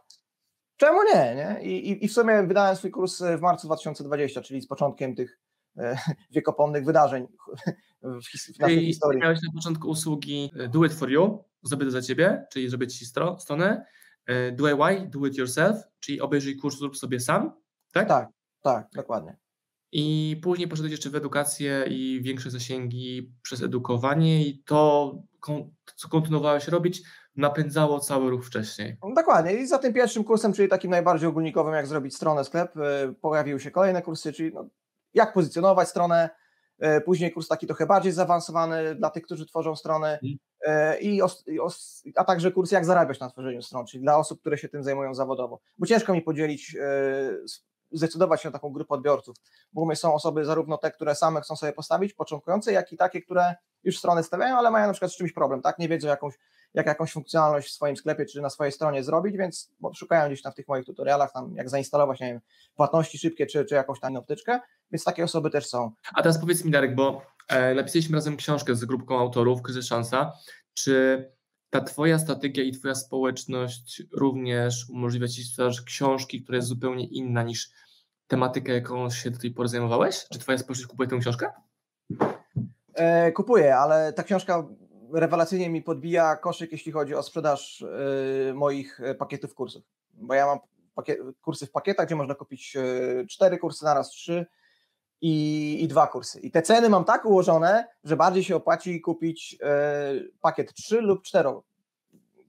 czemu 0.77 1.00
nie, 1.13 1.36
nie? 1.36 1.60
I, 1.62 1.89
i, 1.89 2.05
I 2.05 2.07
w 2.07 2.13
sumie 2.13 2.43
wydałem 2.43 2.75
swój 2.75 2.91
kurs 2.91 3.24
w 3.38 3.41
marcu 3.41 3.67
2020, 3.67 4.41
czyli 4.41 4.62
z 4.62 4.67
początkiem 4.67 5.15
tych 5.15 5.39
e, 5.77 5.98
wiekopomnych 6.36 6.86
wydarzeń 6.86 7.27
w, 8.01 8.55
w 8.55 8.60
naszej 8.60 8.86
historii. 8.86 9.22
Miałeś 9.22 9.39
na 9.41 9.53
początku 9.53 9.89
usługi 9.89 10.51
Do 10.69 10.86
It 10.86 10.93
For 10.93 11.12
You, 11.12 11.43
zrobię 11.63 11.86
to 11.86 11.91
za 11.91 12.01
Ciebie, 12.01 12.46
czyli 12.51 12.69
zrobię 12.69 12.88
Ci 12.88 13.05
stronę, 13.39 13.86
E, 14.27 14.51
DIY, 14.51 15.10
do 15.10 15.25
it 15.25 15.38
yourself, 15.38 15.77
czyli 16.00 16.22
obejrzyj 16.22 16.57
kurs, 16.57 16.77
zrób 16.77 16.98
sobie 16.98 17.19
sam, 17.19 17.51
tak? 17.91 18.07
Tak, 18.07 18.29
tak, 18.62 18.88
dokładnie. 18.93 19.38
I 19.91 20.39
później 20.43 20.67
poszedłeś 20.67 20.91
jeszcze 20.91 21.10
w 21.10 21.15
edukację 21.15 21.86
i 21.89 22.19
większe 22.22 22.51
zasięgi 22.51 23.34
przez 23.41 23.63
edukowanie 23.63 24.48
i 24.48 24.63
to, 24.63 25.13
co 25.96 26.10
kontynuowałeś 26.10 26.67
robić, 26.67 27.01
napędzało 27.38 28.00
cały 28.00 28.29
ruch 28.29 28.46
wcześniej. 28.46 28.98
Dokładnie. 29.15 29.53
I 29.53 29.67
za 29.67 29.77
tym 29.77 29.94
pierwszym 29.94 30.24
kursem, 30.24 30.53
czyli 30.53 30.67
takim 30.67 30.91
najbardziej 30.91 31.29
ogólnikowym, 31.29 31.74
jak 31.74 31.88
zrobić 31.88 32.15
stronę, 32.15 32.44
sklep, 32.44 32.77
e, 32.77 33.13
pojawiły 33.22 33.60
się 33.60 33.72
kolejne 33.72 34.01
kursy, 34.01 34.34
czyli 34.34 34.53
no, 34.53 34.65
jak 35.13 35.34
pozycjonować 35.34 35.89
stronę, 35.89 36.29
e, 36.79 37.01
później 37.01 37.32
kurs 37.32 37.48
taki 37.48 37.67
trochę 37.67 37.86
bardziej 37.86 38.12
zaawansowany 38.12 38.96
dla 38.96 39.10
tych, 39.10 39.24
którzy 39.24 39.46
tworzą 39.46 39.75
strony, 39.75 40.08
mhm. 40.08 40.38
E, 40.62 41.00
i, 41.00 41.22
os, 41.22 41.48
i 41.48 41.60
os, 41.60 42.03
a 42.15 42.24
także 42.24 42.51
kurs 42.51 42.72
jak 42.72 42.86
zarabiać 42.86 43.20
na 43.20 43.29
tworzeniu 43.29 43.62
stron, 43.62 43.86
czyli 43.86 44.03
dla 44.03 44.17
osób, 44.17 44.39
które 44.39 44.58
się 44.58 44.70
tym 44.70 44.84
zajmują 44.84 45.13
zawodowo. 45.15 45.60
Bo 45.77 45.86
ciężko 45.86 46.13
mi 46.13 46.22
podzielić, 46.22 46.77
zdecydować 47.91 48.41
się 48.41 48.50
na 48.50 48.53
taką 48.53 48.70
grupę 48.70 48.94
odbiorców, 48.94 49.36
bo 49.74 49.82
u 49.82 49.86
mnie 49.86 49.96
są 49.96 50.13
osoby 50.13 50.46
zarówno 50.46 50.77
te, 50.77 50.91
które 50.91 51.15
same 51.15 51.41
chcą 51.41 51.56
sobie 51.56 51.74
postawić, 51.74 52.13
początkujące, 52.13 52.72
jak 52.72 52.94
i 52.94 52.98
takie, 52.98 53.22
które 53.22 53.56
już 53.84 53.98
strony 53.98 54.24
stawiają, 54.24 54.58
ale 54.58 54.72
mają 54.72 54.88
na 54.88 54.94
przykład 54.94 55.12
z 55.12 55.17
czymś 55.17 55.34
problem, 55.34 55.62
tak? 55.62 55.79
Nie 55.79 55.89
wiedzą 55.89 56.08
jakąś, 56.08 56.34
jak 56.77 56.86
jakąś 56.86 57.12
funkcjonalność 57.12 57.67
w 57.67 57.72
swoim 57.72 57.98
sklepie 57.98 58.25
czy 58.25 58.41
na 58.41 58.50
swojej 58.50 58.72
stronie 58.72 59.03
zrobić, 59.03 59.38
więc 59.38 59.72
szukają 59.96 60.27
gdzieś 60.27 60.41
tam 60.41 60.51
w 60.51 60.55
tych 60.55 60.67
moich 60.67 60.86
tutorialach, 60.86 61.31
tam 61.34 61.55
jak 61.55 61.69
zainstalować, 61.69 62.19
nie 62.19 62.27
wiem, 62.27 62.41
płatności 62.75 63.17
szybkie 63.17 63.46
czy, 63.46 63.65
czy 63.65 63.75
jakąś 63.75 64.00
tam 64.00 64.15
optyczkę, 64.15 64.60
więc 64.91 65.03
takie 65.03 65.24
osoby 65.24 65.50
też 65.50 65.67
są. 65.67 65.91
A 66.13 66.22
teraz 66.22 66.39
powiedz 66.39 66.65
mi 66.65 66.72
Darek, 66.72 66.96
bo 66.96 67.22
e, 67.48 67.74
napisaliśmy 67.74 68.15
razem 68.15 68.38
książkę 68.38 68.75
z 68.75 68.86
grupką 68.86 69.19
autorów, 69.19 69.62
Kryzys 69.62 69.86
Szansa, 69.86 70.34
czy 70.74 71.25
ta 71.69 71.81
Twoja 71.81 72.19
strategia 72.19 72.63
i 72.63 72.72
Twoja 72.72 72.96
społeczność 72.96 74.03
również 74.13 74.89
umożliwia 74.89 75.27
Ci 75.27 75.43
sprzedaż 75.43 75.81
książki, 75.81 76.43
która 76.43 76.55
jest 76.55 76.67
zupełnie 76.67 77.05
inna 77.05 77.43
niż 77.43 77.72
tematyka, 78.27 78.74
jaką 78.74 79.10
się 79.10 79.31
do 79.31 79.39
tej 79.39 79.51
pory 79.51 79.69
zajmowałeś? 79.69 80.25
Czy 80.34 80.39
Twoja 80.39 80.57
społeczność 80.57 80.88
kupuje 80.88 81.10
tę 81.10 81.17
książkę? 81.17 81.51
E, 82.93 83.31
kupuję, 83.31 83.77
ale 83.77 84.13
ta 84.13 84.24
książka 84.24 84.67
rewelacyjnie 85.13 85.69
mi 85.69 85.81
podbija 85.81 86.35
koszyk, 86.35 86.71
jeśli 86.71 86.91
chodzi 86.91 87.15
o 87.15 87.23
sprzedaż 87.23 87.81
e, 88.49 88.53
moich 88.53 88.99
e, 89.01 89.15
pakietów 89.15 89.55
kursów. 89.55 89.83
Bo 90.13 90.33
ja 90.33 90.45
mam 90.45 90.59
pakiet, 90.95 91.19
kursy 91.41 91.65
w 91.67 91.71
pakietach, 91.71 92.05
gdzie 92.05 92.15
można 92.15 92.35
kupić 92.35 92.75
e, 92.75 93.25
cztery 93.25 93.57
kursy 93.57 93.85
naraz, 93.85 94.09
trzy 94.09 94.45
i, 95.21 95.77
i 95.83 95.87
dwa 95.87 96.07
kursy. 96.07 96.39
I 96.39 96.51
te 96.51 96.61
ceny 96.61 96.89
mam 96.89 97.05
tak 97.05 97.25
ułożone, 97.25 97.87
że 98.03 98.17
bardziej 98.17 98.43
się 98.43 98.55
opłaci 98.55 99.01
kupić 99.01 99.57
pakiet 100.41 100.73
3 100.73 101.01
lub 101.01 101.23
4. 101.23 101.49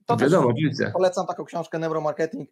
To 0.05 0.17
Wiadomo, 0.17 0.53
widzę. 0.53 0.91
Polecam 0.91 1.27
taką 1.27 1.45
książkę 1.45 1.79
Neuromarketing 1.79 2.49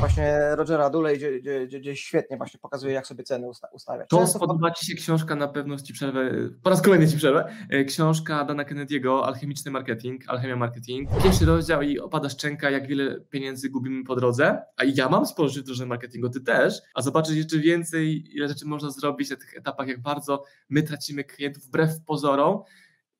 Właśnie 0.00 0.56
Rogera 0.56 0.90
Duley, 0.90 1.18
gdzie, 1.66 1.96
świetnie 1.96 2.36
właśnie 2.36 2.60
pokazuje, 2.60 2.94
jak 2.94 3.06
sobie 3.06 3.24
ceny 3.24 3.48
usta 3.48 3.68
ustawiać. 3.72 4.08
To 4.08 4.18
Często 4.18 4.38
spodoba 4.38 4.70
Ci 4.70 4.86
się 4.86 4.94
książka, 4.94 5.36
na 5.36 5.48
pewno 5.48 5.76
Ci 5.76 5.92
przerwę, 5.92 6.30
po 6.62 6.70
raz 6.70 6.82
kolejny 6.82 7.08
Ci 7.08 7.16
przerwę, 7.16 7.52
e, 7.70 7.84
książka 7.84 8.44
Dana 8.44 8.64
Kennedy'ego, 8.64 9.22
Alchemiczny 9.24 9.70
Marketing, 9.70 10.28
Alchemia 10.28 10.56
Marketing. 10.56 11.10
Pierwszy 11.22 11.44
rozdział 11.44 11.82
i 11.82 11.98
opada 11.98 12.28
szczęka, 12.28 12.70
jak 12.70 12.86
wiele 12.86 13.20
pieniędzy 13.20 13.70
gubimy 13.70 14.04
po 14.04 14.16
drodze, 14.16 14.62
a 14.76 14.84
ja 14.84 15.08
mam 15.08 15.26
sporo 15.26 15.48
rzeczy 15.48 15.74
w 15.74 15.86
marketingu, 15.86 16.28
Ty 16.28 16.40
też, 16.40 16.80
a 16.94 17.02
zobaczyć 17.02 17.36
jeszcze 17.36 17.58
więcej, 17.58 18.24
ile 18.36 18.48
rzeczy 18.48 18.66
można 18.66 18.90
zrobić 18.90 19.30
na 19.30 19.36
tych 19.36 19.56
etapach, 19.56 19.88
jak 19.88 20.02
bardzo 20.02 20.44
my 20.68 20.82
tracimy 20.82 21.24
klientów 21.24 21.64
wbrew 21.64 22.04
pozorom, 22.04 22.62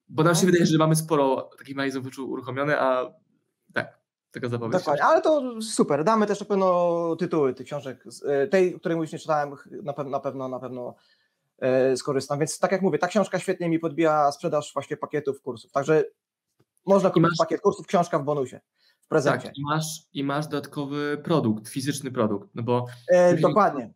bo 0.09 0.23
nam 0.23 0.35
się 0.35 0.47
no. 0.47 0.47
wydaje, 0.47 0.67
że 0.67 0.79
mamy 0.79 0.97
sporo 0.97 1.50
takich 1.59 1.76
mechanizmów 1.76 2.19
uruchomione, 2.19 2.79
a 2.81 3.12
zapowiedź. 4.45 4.78
Dokładnie, 4.78 5.05
ale 5.05 5.23
to 5.23 5.62
super. 5.62 6.05
Damy 6.05 6.26
też 6.26 6.40
na 6.40 6.47
pewno 6.47 7.16
tytuły 7.19 7.55
tych 7.55 7.66
książek. 7.66 8.05
E, 8.26 8.47
tej, 8.47 8.81
której 8.81 8.99
już 8.99 9.12
nie 9.12 9.19
czytałem, 9.19 9.55
na 9.83 9.93
pewno, 9.93 10.11
na 10.11 10.21
pewno, 10.21 10.49
na 10.49 10.59
pewno 10.59 10.95
e, 11.59 11.97
skorzystam. 11.97 12.38
Więc 12.38 12.59
tak 12.59 12.73
jak 12.73 12.83
mówię, 12.83 12.99
ta 12.99 13.09
książka 13.09 13.38
świetnie 13.38 13.69
mi 13.69 13.78
podbija 13.78 14.33
sprzedaż 14.33 14.73
właśnie 14.75 14.97
pakietów 14.97 15.43
kursów. 15.43 15.73
Także 15.73 16.05
można 16.87 17.11
kupić 17.11 17.23
masz... 17.31 17.38
pakiet 17.38 17.61
kursów, 17.61 17.87
książka 17.87 18.19
w 18.19 18.25
bonusie. 18.25 18.61
W 19.00 19.09
prezencie. 19.09 19.49
Tak, 19.49 19.59
i 19.59 19.62
masz, 19.62 20.02
i 20.12 20.25
masz 20.25 20.47
dodatkowy 20.47 21.19
produkt, 21.25 21.69
fizyczny 21.69 22.11
produkt. 22.11 22.49
No 22.55 22.62
bo 22.62 22.87
e, 23.09 23.37
dokładnie. 23.37 23.90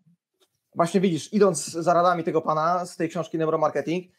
Właśnie 0.74 1.00
widzisz, 1.00 1.32
idąc 1.32 1.64
za 1.64 1.94
radami 1.94 2.24
tego 2.24 2.42
pana 2.42 2.86
z 2.86 2.96
tej 2.96 3.08
książki 3.08 3.38
Neuromarketing, 3.38 4.12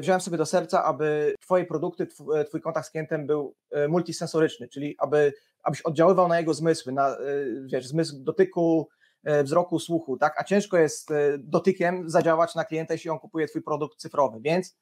wziąłem 0.00 0.20
sobie 0.20 0.36
do 0.36 0.46
serca, 0.46 0.84
aby 0.84 1.34
Twoje 1.40 1.64
produkty, 1.64 2.08
e, 2.34 2.44
Twój 2.44 2.60
kontakt 2.60 2.86
z 2.86 2.90
klientem 2.90 3.26
był 3.26 3.54
e, 3.70 3.88
multisensoryczny, 3.88 4.68
czyli 4.68 4.94
aby, 4.98 5.32
abyś 5.62 5.82
oddziaływał 5.82 6.28
na 6.28 6.38
jego 6.38 6.54
zmysły, 6.54 6.92
na 6.92 7.16
wiesz, 7.64 7.86
zmysł 7.86 8.16
dotyku, 8.18 8.88
wzroku, 9.44 9.78
słuchu, 9.78 10.16
tak? 10.16 10.40
A 10.40 10.44
ciężko 10.44 10.78
jest 10.78 11.08
dotykiem 11.38 12.10
zadziałać 12.10 12.54
na 12.54 12.64
klienta, 12.64 12.94
jeśli 12.94 13.10
on 13.10 13.18
kupuje 13.18 13.46
Twój 13.46 13.62
produkt 13.62 13.98
cyfrowy, 13.98 14.40
więc 14.40 14.76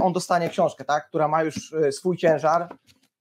on 0.00 0.12
dostanie 0.12 0.48
książkę, 0.48 0.84
tak? 0.84 1.08
Która 1.08 1.28
ma 1.28 1.42
już 1.42 1.74
swój 1.90 2.16
ciężar, 2.16 2.76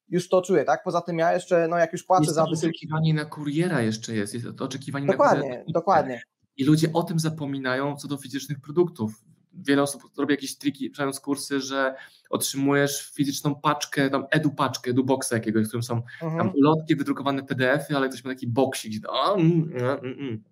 już 0.09 0.29
to 0.29 0.41
czuję, 0.41 0.65
tak? 0.65 0.83
Poza 0.83 1.01
tym 1.01 1.19
ja 1.19 1.33
jeszcze, 1.33 1.67
no 1.67 1.77
jak 1.77 1.93
już 1.93 2.03
płacę 2.03 2.23
jest 2.23 2.35
za 2.35 2.45
wysyłki... 2.45 2.77
oczekiwanie 2.77 3.13
na 3.13 3.25
kuriera 3.25 3.81
jeszcze 3.81 4.15
jest, 4.15 4.33
jest 4.33 4.45
to 4.57 4.65
oczekiwanie 4.65 5.07
dokładnie, 5.07 5.37
na 5.37 5.49
kuriera. 5.49 5.63
Dokładnie, 5.67 6.21
I 6.57 6.65
ludzie 6.65 6.87
o 6.93 7.03
tym 7.03 7.19
zapominają 7.19 7.95
co 7.95 8.07
do 8.07 8.17
fizycznych 8.17 8.61
produktów 8.61 9.11
wiele 9.57 9.81
osób 9.81 10.03
robi 10.17 10.33
jakieś 10.33 10.57
triki, 10.57 10.89
przynajmniej 10.89 11.21
kursy, 11.21 11.59
że 11.59 11.95
otrzymujesz 12.29 13.11
fizyczną 13.11 13.55
paczkę, 13.55 14.09
tam 14.09 14.25
edu 14.31 14.51
paczkę, 14.51 14.91
edu 14.91 15.03
boxa 15.03 15.33
jakiegoś, 15.33 15.65
w 15.65 15.67
którym 15.67 15.83
są 15.83 16.01
mhm. 16.21 16.37
tam 16.37 16.55
ulotki, 16.55 16.95
wydrukowane 16.95 17.43
PDF-y, 17.43 17.97
ale 17.97 18.09
ktoś 18.09 18.23
ma 18.23 18.31
taki 18.31 18.47
boksik. 18.47 18.93
Mm, 19.35 19.71
mm, 19.75 19.99
mm. 20.03 20.43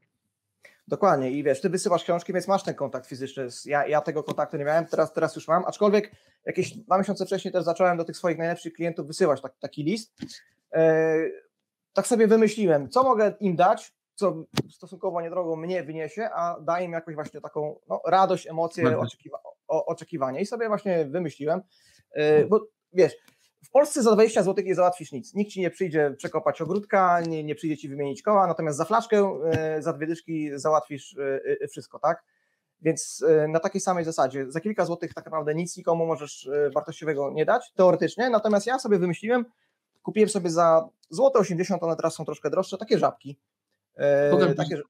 Dokładnie 0.88 1.31
i 1.31 1.43
wiesz, 1.43 1.62
ty 1.62 1.69
wysyłasz 1.69 2.03
książki, 2.03 2.33
więc 2.33 2.47
masz 2.47 2.63
ten 2.63 2.75
kontakt 2.75 3.07
fizyczny. 3.07 3.47
Ja, 3.65 3.88
ja 3.88 4.01
tego 4.01 4.24
kontaktu 4.24 4.57
nie 4.57 4.65
miałem, 4.65 4.85
teraz, 4.85 5.13
teraz 5.13 5.35
już 5.35 5.47
mam, 5.47 5.65
aczkolwiek 5.65 6.12
jakieś 6.45 6.77
dwa 6.77 6.97
miesiące 6.97 7.25
wcześniej 7.25 7.51
też 7.51 7.63
zacząłem 7.63 7.97
do 7.97 8.03
tych 8.03 8.17
swoich 8.17 8.38
najlepszych 8.38 8.74
klientów 8.74 9.07
wysyłać 9.07 9.41
tak, 9.41 9.53
taki 9.59 9.83
list. 9.83 10.13
E, 10.74 11.15
tak 11.93 12.07
sobie 12.07 12.27
wymyśliłem, 12.27 12.89
co 12.89 13.03
mogę 13.03 13.33
im 13.39 13.55
dać, 13.55 13.93
co 14.15 14.45
stosunkowo 14.72 15.22
niedrogo 15.22 15.55
mnie 15.55 15.84
wyniesie, 15.84 16.29
a 16.34 16.60
daje 16.62 16.88
mi 16.88 16.93
jakąś 16.93 17.15
właśnie 17.15 17.41
taką 17.41 17.79
no, 17.89 18.01
radość, 18.07 18.48
emocje, 18.48 19.00
oczekiwa 19.00 19.39
o, 19.67 19.86
oczekiwanie. 19.86 20.41
I 20.41 20.45
sobie 20.45 20.67
właśnie 20.67 21.05
wymyśliłem, 21.05 21.62
yy, 22.15 22.48
bo 22.50 22.67
wiesz, 22.93 23.13
w 23.65 23.72
Polsce 23.72 24.03
za 24.03 24.12
20 24.12 24.43
zł 24.43 24.65
nie 24.65 24.75
załatwisz 24.75 25.12
nic. 25.12 25.34
Nikt 25.34 25.51
ci 25.51 25.62
nie 25.62 25.69
przyjdzie 25.69 26.13
przekopać 26.17 26.62
ogródka, 26.62 27.22
nie, 27.22 27.43
nie 27.43 27.55
przyjdzie 27.55 27.77
ci 27.77 27.89
wymienić 27.89 28.22
koła, 28.22 28.48
natomiast 28.48 28.77
za 28.77 28.86
flaszkę, 28.86 29.39
yy, 29.75 29.81
za 29.81 29.93
dwie 29.93 30.07
dyszki 30.07 30.50
załatwisz 30.55 31.15
yy, 31.62 31.67
wszystko, 31.67 32.00
tak? 32.00 32.24
Więc 32.81 33.25
na 33.48 33.60
takiej 33.60 33.81
samej 33.81 34.05
zasadzie, 34.05 34.51
za 34.51 34.60
kilka 34.60 34.86
złotych 34.86 35.13
tak 35.13 35.25
naprawdę 35.25 35.55
nic 35.55 35.77
nikomu 35.77 36.05
możesz 36.05 36.50
wartościowego 36.74 37.31
nie 37.31 37.45
dać, 37.45 37.74
teoretycznie, 37.74 38.29
natomiast 38.29 38.67
ja 38.67 38.79
sobie 38.79 39.00
wymyśliłem, 39.00 39.45
kupiłem 40.03 40.30
sobie 40.30 40.49
za 40.49 40.89
złote 41.10 41.39
80, 41.39 41.84
one 41.84 41.95
teraz 41.95 42.15
są 42.15 42.25
troszkę 42.25 42.49
droższe, 42.49 42.78
takie 42.78 42.97
żabki, 42.97 43.39
E, 43.97 44.53
takie, 44.55 44.81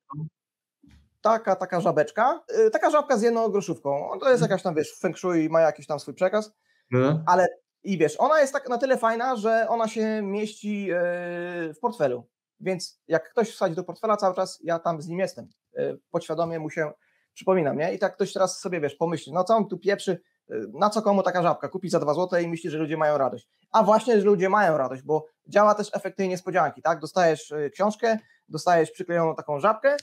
taka, 1.21 1.55
taka 1.55 1.81
żabeczka, 1.81 2.43
e, 2.47 2.69
taka 2.69 2.89
żabka 2.89 3.17
z 3.17 3.21
jedną 3.21 3.49
groszówką. 3.49 4.09
To 4.09 4.29
jest 4.29 4.41
mhm. 4.41 4.41
jakaś 4.41 4.63
tam, 4.63 4.75
wiesz, 4.75 4.97
feng 4.99 5.17
shui 5.17 5.49
ma 5.49 5.61
jakiś 5.61 5.87
tam 5.87 5.99
swój 5.99 6.13
przekaz, 6.13 6.51
no. 6.91 7.23
ale 7.25 7.47
i 7.83 7.97
wiesz, 7.97 8.15
ona 8.19 8.41
jest 8.41 8.53
tak 8.53 8.69
na 8.69 8.77
tyle 8.77 8.97
fajna, 8.97 9.35
że 9.35 9.65
ona 9.69 9.87
się 9.87 10.21
mieści 10.21 10.89
e, 10.91 10.95
w 11.73 11.79
portfelu. 11.81 12.27
Więc 12.59 13.01
jak 13.07 13.29
ktoś 13.31 13.51
wsadzi 13.51 13.75
do 13.75 13.83
portfela 13.83 14.17
cały 14.17 14.35
czas, 14.35 14.59
ja 14.63 14.79
tam 14.79 15.01
z 15.01 15.07
nim 15.07 15.19
jestem. 15.19 15.49
Podświadomie 16.11 16.59
mu 16.59 16.69
się 16.69 16.91
przypominam, 17.33 17.77
nie? 17.77 17.93
I 17.93 17.99
tak 17.99 18.15
ktoś 18.15 18.33
teraz 18.33 18.59
sobie, 18.59 18.81
wiesz, 18.81 18.95
pomyśli, 18.95 19.33
no 19.33 19.43
co 19.43 19.55
on 19.55 19.67
tu 19.67 19.77
pieprzy, 19.77 20.21
na 20.73 20.89
co 20.89 21.01
komu 21.01 21.23
taka 21.23 21.41
żabka? 21.41 21.69
Kupi 21.69 21.89
za 21.89 21.99
dwa 21.99 22.13
złote 22.13 22.43
i 22.43 22.47
myśli, 22.47 22.69
że 22.69 22.77
ludzie 22.77 22.97
mają 22.97 23.17
radość. 23.17 23.47
A 23.71 23.83
właśnie, 23.83 24.19
że 24.19 24.25
ludzie 24.25 24.49
mają 24.49 24.77
radość, 24.77 25.01
bo 25.01 25.25
działa 25.47 25.75
też 25.75 25.89
efekt 25.93 26.17
tej 26.17 26.29
niespodzianki, 26.29 26.81
tak? 26.81 26.99
Dostajesz 26.99 27.53
książkę, 27.73 28.17
dostajesz 28.49 28.91
przyklejoną 28.91 29.35
taką 29.35 29.59
żabkę 29.59 29.97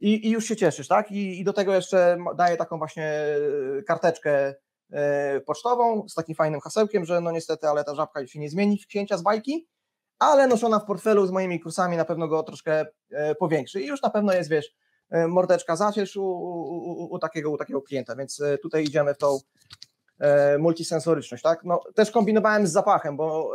i, 0.00 0.26
i 0.26 0.30
już 0.30 0.44
się 0.44 0.56
cieszysz, 0.56 0.88
tak? 0.88 1.10
I, 1.10 1.40
I, 1.40 1.44
do 1.44 1.52
tego 1.52 1.74
jeszcze 1.74 2.18
daję 2.36 2.56
taką 2.56 2.78
właśnie 2.78 3.04
e, 3.04 3.82
karteczkę 3.82 4.54
e, 4.92 5.40
pocztową 5.40 6.08
z 6.08 6.14
takim 6.14 6.34
fajnym 6.34 6.60
hasełkiem, 6.60 7.04
że 7.04 7.20
no 7.20 7.30
niestety, 7.30 7.68
ale 7.68 7.84
ta 7.84 7.94
żabka 7.94 8.26
się 8.26 8.38
nie 8.38 8.50
zmieni 8.50 8.78
w 8.78 8.86
księcia 8.86 9.16
z 9.16 9.22
bajki, 9.22 9.68
ale 10.18 10.46
noszona 10.46 10.78
w 10.78 10.84
portfelu 10.84 11.26
z 11.26 11.30
moimi 11.30 11.60
kursami 11.60 11.96
na 11.96 12.04
pewno 12.04 12.28
go 12.28 12.42
troszkę 12.42 12.86
e, 13.10 13.34
powiększy 13.34 13.80
i 13.80 13.86
już 13.86 14.02
na 14.02 14.10
pewno 14.10 14.32
jest, 14.32 14.50
wiesz, 14.50 14.74
mordeczka 15.28 15.76
zaciesz 15.76 16.16
u, 16.16 16.24
u, 16.24 17.14
u, 17.14 17.18
takiego, 17.18 17.50
u 17.50 17.56
takiego 17.56 17.82
klienta, 17.82 18.16
więc 18.16 18.42
tutaj 18.62 18.84
idziemy 18.84 19.14
w 19.14 19.18
tą 19.18 19.38
multisensoryczność, 20.58 21.42
tak? 21.42 21.64
No, 21.64 21.80
też 21.94 22.10
kombinowałem 22.10 22.66
z 22.66 22.72
zapachem, 22.72 23.16
bo 23.16 23.54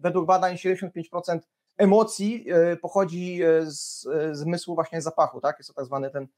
według 0.00 0.26
badań 0.26 0.56
75% 0.56 1.38
emocji 1.80 2.46
e, 2.50 2.76
pochodzi 2.76 3.42
e, 3.42 3.66
z 3.66 4.06
e, 4.06 4.34
zmysłu 4.34 4.74
właśnie 4.74 5.02
zapachu, 5.02 5.40
tak? 5.40 5.58
Jest 5.58 5.68
to 5.68 5.74
tak 5.74 5.84
zwany 5.84 6.10
ten 6.10 6.28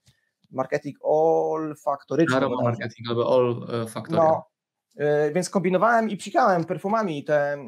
marketing 0.51 0.97
olfaktoryczny. 1.01 2.41
marketing 2.63 3.09
albo 3.09 3.37
olfaktory. 3.37 4.17
No, 4.17 4.45
więc 5.35 5.51
kombinowałem 5.51 6.11
i 6.11 6.17
psikałem 6.17 6.65
perfumami 6.65 7.25
te 7.25 7.59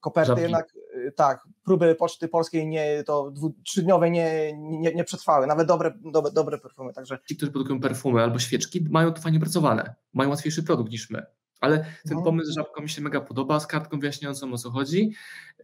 koperty, 0.00 0.28
Żabki. 0.28 0.42
jednak 0.42 0.72
tak, 1.16 1.40
próby 1.64 1.94
Poczty 1.94 2.28
Polskiej 2.28 2.66
nie, 2.66 3.04
to 3.04 3.30
dwu, 3.30 3.54
trzydniowe 3.64 4.10
nie, 4.10 4.52
nie, 4.56 4.94
nie 4.94 5.04
przetrwały, 5.04 5.46
nawet 5.46 5.68
dobre, 5.68 5.92
dobre, 6.12 6.32
dobre 6.32 6.58
perfumy. 6.58 6.92
Także... 6.92 7.18
Ci, 7.28 7.36
którzy 7.36 7.52
produkują 7.52 7.80
perfumy 7.80 8.22
albo 8.22 8.38
świeczki, 8.38 8.86
mają 8.90 9.12
to 9.12 9.20
fajnie 9.22 9.40
pracowane, 9.40 9.94
mają 10.14 10.30
łatwiejszy 10.30 10.62
produkt 10.62 10.92
niż 10.92 11.10
my. 11.10 11.26
Ale 11.60 11.84
ten 12.08 12.16
no. 12.18 12.22
pomysł 12.22 12.50
z 12.50 12.54
żabką 12.54 12.82
mi 12.82 12.88
się 12.88 13.02
mega 13.02 13.20
podoba, 13.20 13.60
z 13.60 13.66
kartką 13.66 13.98
wyjaśniającą 13.98 14.52
o 14.52 14.58
co 14.58 14.70
chodzi, 14.70 15.12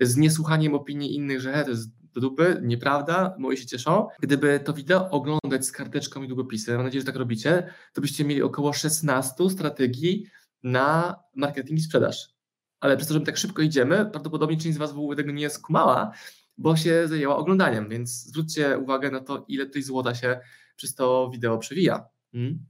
z 0.00 0.16
niesłuchaniem 0.16 0.74
opinii 0.74 1.14
innych, 1.16 1.40
że 1.40 1.52
he, 1.52 1.64
to 1.64 1.70
jest 1.70 1.90
do 2.14 2.20
dupy, 2.20 2.60
nieprawda, 2.62 3.34
moi 3.38 3.56
się 3.56 3.66
cieszą. 3.66 4.08
Gdyby 4.20 4.60
to 4.64 4.72
wideo 4.72 5.10
oglądać 5.10 5.66
z 5.66 5.72
karteczką 5.72 6.22
i 6.22 6.28
długopisem, 6.28 6.76
mam 6.76 6.84
nadzieję, 6.84 7.00
że 7.00 7.06
tak 7.06 7.16
robicie, 7.16 7.70
to 7.92 8.00
byście 8.00 8.24
mieli 8.24 8.42
około 8.42 8.72
16 8.72 9.50
strategii 9.50 10.26
na 10.62 11.16
marketing 11.34 11.78
i 11.78 11.82
sprzedaż. 11.82 12.34
Ale 12.80 12.96
przez 12.96 13.08
to, 13.08 13.14
że 13.14 13.20
my 13.20 13.26
tak 13.26 13.36
szybko 13.36 13.62
idziemy, 13.62 14.06
prawdopodobnie 14.12 14.56
część 14.56 14.74
z 14.74 14.78
Was 14.78 14.92
w 14.92 14.98
ogóle 14.98 15.16
tego 15.16 15.32
nie 15.32 15.50
skumała, 15.50 16.12
bo 16.58 16.76
się 16.76 17.08
zajęła 17.08 17.36
oglądaniem, 17.36 17.88
więc 17.88 18.10
zwróćcie 18.10 18.78
uwagę 18.78 19.10
na 19.10 19.20
to, 19.20 19.44
ile 19.48 19.66
tutaj 19.66 19.82
złota 19.82 20.14
się 20.14 20.40
przez 20.76 20.94
to 20.94 21.30
wideo 21.32 21.58
przewija. 21.58 22.06
Hmm? 22.32 22.66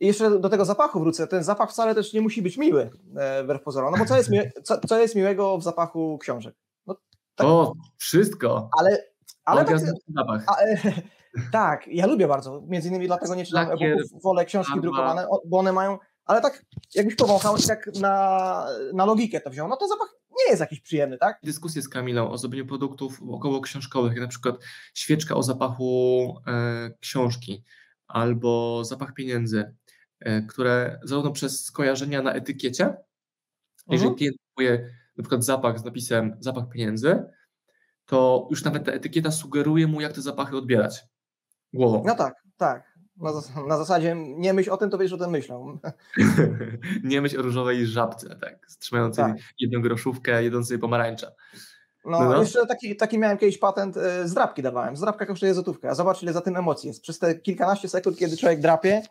I 0.00 0.06
jeszcze 0.06 0.40
do 0.40 0.48
tego 0.48 0.64
zapachu 0.64 1.00
wrócę. 1.00 1.26
Ten 1.26 1.44
zapach 1.44 1.70
wcale 1.70 1.94
też 1.94 2.12
nie 2.12 2.20
musi 2.20 2.42
być 2.42 2.56
miły, 2.56 2.90
e, 3.16 3.42
wbrew 3.44 3.62
pozorom. 3.62 3.92
No 3.92 3.98
bo 3.98 4.04
co 4.04 4.16
jest, 4.16 4.30
mi, 4.30 4.38
co, 4.64 4.80
co 4.88 4.98
jest 4.98 5.14
miłego 5.14 5.58
w 5.58 5.62
zapachu 5.62 6.18
książek? 6.18 6.54
No, 6.86 6.96
tak, 7.34 7.46
o, 7.46 7.74
wszystko. 7.96 8.70
Ale, 8.78 9.04
ale 9.44 9.64
tak, 9.64 9.78
zapach. 10.08 10.44
A, 10.46 10.56
e, 10.60 10.78
tak, 11.52 11.88
ja 11.88 12.06
lubię 12.06 12.28
bardzo. 12.28 12.62
Między 12.66 12.88
innymi 12.88 13.06
dlatego 13.06 13.34
nie 13.34 13.46
czytam 13.46 13.70
e-booków, 13.70 14.22
wolę 14.22 14.44
książki 14.44 14.80
drukowane, 14.80 15.26
bo 15.46 15.58
one 15.58 15.72
mają, 15.72 15.98
ale 16.24 16.40
tak 16.40 16.64
jakbyś 16.94 17.16
powąchał 17.16 17.58
tak 17.58 17.90
na, 18.00 18.66
na 18.94 19.04
logikę 19.04 19.40
to 19.40 19.50
wziął, 19.50 19.68
no 19.68 19.76
to 19.76 19.88
zapach 19.88 20.08
nie 20.38 20.50
jest 20.50 20.60
jakiś 20.60 20.80
przyjemny, 20.80 21.18
tak? 21.18 21.38
Dyskusje 21.42 21.82
z 21.82 21.88
Kamilą 21.88 22.30
o 22.30 22.38
zrobieniu 22.38 22.66
produktów 22.66 23.22
około 23.30 23.60
książkowych, 23.60 24.12
jak 24.12 24.22
na 24.22 24.28
przykład 24.28 24.56
świeczka 24.94 25.34
o 25.34 25.42
zapachu 25.42 26.34
e, 26.46 26.90
książki 27.00 27.64
albo 28.08 28.84
zapach 28.84 29.14
pieniędzy. 29.14 29.74
E, 30.20 30.42
które 30.42 31.00
zarówno 31.02 31.32
przez 31.32 31.64
skojarzenia 31.64 32.22
na 32.22 32.32
etykiecie, 32.32 32.96
jeżeli 33.88 34.08
mhm. 34.08 34.14
klient 34.14 34.36
kupuje 34.48 34.90
na 35.16 35.22
przykład 35.22 35.44
zapach 35.44 35.78
z 35.78 35.84
napisem 35.84 36.36
zapach 36.40 36.68
pieniędzy, 36.68 37.24
to 38.06 38.48
już 38.50 38.64
nawet 38.64 38.84
ta 38.84 38.92
etykieta 38.92 39.30
sugeruje 39.30 39.86
mu, 39.86 40.00
jak 40.00 40.12
te 40.12 40.22
zapachy 40.22 40.56
odbierać 40.56 41.04
głową. 41.72 42.02
No 42.06 42.14
tak, 42.14 42.34
tak. 42.56 42.98
Na, 43.16 43.32
zas 43.32 43.52
na 43.68 43.78
zasadzie 43.78 44.16
nie 44.16 44.54
myśl 44.54 44.70
o 44.70 44.76
tym, 44.76 44.90
to 44.90 44.98
wiesz 44.98 45.12
o 45.12 45.18
tym 45.18 45.30
myślą. 45.30 45.78
nie 47.04 47.20
myśl 47.20 47.38
o 47.38 47.42
różowej 47.42 47.86
żabce, 47.86 48.36
tak, 48.36 48.66
trzymającej 48.78 49.24
tak. 49.24 49.36
jedną 49.60 49.82
groszówkę, 49.82 50.44
jedzącej 50.44 50.78
pomarańcza. 50.78 51.30
No, 52.04 52.20
No, 52.20 52.28
no. 52.28 52.40
jeszcze 52.40 52.66
taki, 52.66 52.96
taki 52.96 53.18
miałem 53.18 53.38
kiedyś 53.38 53.58
patent, 53.58 53.96
e, 53.96 54.28
zdrapki 54.28 54.62
dawałem. 54.62 54.96
Zdrapka 54.96 55.26
kosztuje 55.26 55.54
złotówkę, 55.54 55.90
a 55.90 55.94
zobacz 55.94 56.22
ile 56.22 56.32
za 56.32 56.40
tym 56.40 56.56
emocji 56.56 56.88
jest. 56.88 57.02
Przez 57.02 57.18
te 57.18 57.34
kilkanaście 57.34 57.88
sekund, 57.88 58.18
kiedy 58.18 58.36
człowiek 58.36 58.60
drapie, 58.60 59.02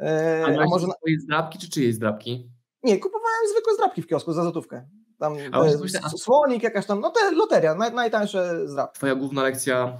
e, 0.00 0.44
A, 0.46 0.62
a 0.62 0.64
może 0.64 0.86
na- 0.86 0.94
swojej 0.94 1.18
zdrabki, 1.20 1.58
czy 1.58 1.70
czyjej 1.70 1.92
zdrabki? 1.92 2.50
Nie, 2.82 2.98
kupowałem 2.98 3.48
zwykłe 3.52 3.74
zdrapki 3.74 4.02
w 4.02 4.06
kiosku 4.06 4.32
za 4.32 4.42
złotówkę. 4.42 4.88
Tam 5.18 5.36
A 5.52 5.64
e, 5.64 5.78
myślę, 5.78 6.00
a- 6.02 6.08
słonik, 6.08 6.62
jakaś 6.62 6.86
tam, 6.86 7.00
no 7.00 7.10
te 7.10 7.30
loteria, 7.30 7.74
naj, 7.74 7.92
najtańsze 7.92 8.68
zdrapki. 8.68 8.96
Twoja 8.96 9.14
główna 9.14 9.42
lekcja 9.42 9.98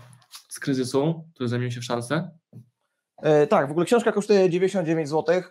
z 0.48 0.60
kryzysu, 0.60 1.24
który 1.34 1.48
zamienił 1.48 1.72
się 1.72 1.80
w 1.80 1.84
szansę? 1.84 2.30
E, 3.22 3.46
tak, 3.46 3.68
w 3.68 3.70
ogóle 3.70 3.86
książka 3.86 4.12
kosztuje 4.12 4.50
99 4.50 5.08
zł 5.08 5.42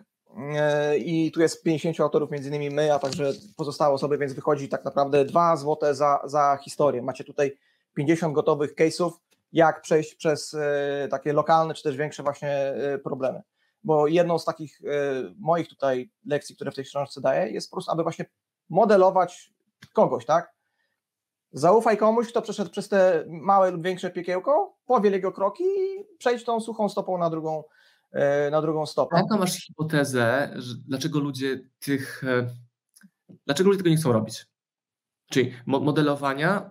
e, 0.55 0.97
i 0.97 1.31
tu 1.31 1.41
jest 1.41 1.63
50 1.63 1.99
autorów, 1.99 2.31
między 2.31 2.49
innymi 2.49 2.69
my, 2.69 2.93
a 2.93 2.99
także 2.99 3.31
pozostałe 3.57 3.93
osoby, 3.93 4.17
więc 4.17 4.33
wychodzi 4.33 4.69
tak 4.69 4.85
naprawdę 4.85 5.25
2 5.25 5.57
zł 5.57 5.93
za, 5.93 6.21
za 6.25 6.57
historię. 6.63 7.01
Macie 7.01 7.23
tutaj 7.23 7.57
50 7.93 8.33
gotowych 8.33 8.75
case'ów, 8.75 9.12
jak 9.53 9.81
przejść 9.81 10.15
przez 10.15 10.53
e, 10.53 11.07
takie 11.12 11.33
lokalne 11.33 11.73
czy 11.73 11.83
też 11.83 11.97
większe 11.97 12.23
właśnie 12.23 12.73
problemy. 13.03 13.41
Bo 13.84 14.08
jedną 14.08 14.39
z 14.39 14.46
takich 14.46 14.82
e, 14.82 15.34
moich 15.39 15.68
tutaj 15.68 16.12
lekcji, 16.26 16.56
które 16.56 16.72
w 16.72 16.76
tej 16.76 16.86
książce 16.86 17.22
daję, 17.22 17.52
jest 17.52 17.70
po 17.70 17.76
prostu, 17.76 17.92
aby 17.92 18.04
właśnie 18.04 18.26
modelować 18.70 19.54
kogoś, 19.94 20.26
tak? 20.26 20.54
Zaufaj 21.52 21.98
komuś, 21.98 22.28
kto 22.30 22.42
przeszedł 22.42 22.72
przez 22.72 22.89
te 22.89 23.26
małe 23.28 23.72
lub 23.72 23.84
większe 23.84 24.10
piekiełko, 24.12 24.78
powiel 24.86 25.13
jego 25.13 25.32
kroki 25.32 25.63
i 25.63 26.06
przejdź 26.18 26.44
tą 26.44 26.60
suchą 26.60 26.89
stopą 26.89 27.18
na 27.18 27.30
drugą, 27.30 27.63
e, 28.12 28.50
na 28.52 28.62
drugą 28.62 28.86
stopę. 28.86 29.18
Jaką 29.18 29.38
masz 29.38 29.65
hipotezę, 29.65 30.54
że 30.56 30.74
dlaczego 30.88 31.20
ludzie 31.20 31.60
tych. 31.80 32.24
e, 32.24 32.48
Dlaczego 33.46 33.70
ludzie 33.70 33.78
tego 33.78 33.89
nie 33.89 33.98
chcą 33.98 34.12
robić? 34.12 34.46
Czyli 35.32 35.54
mo- 35.65 35.80
modelowania 35.80 36.70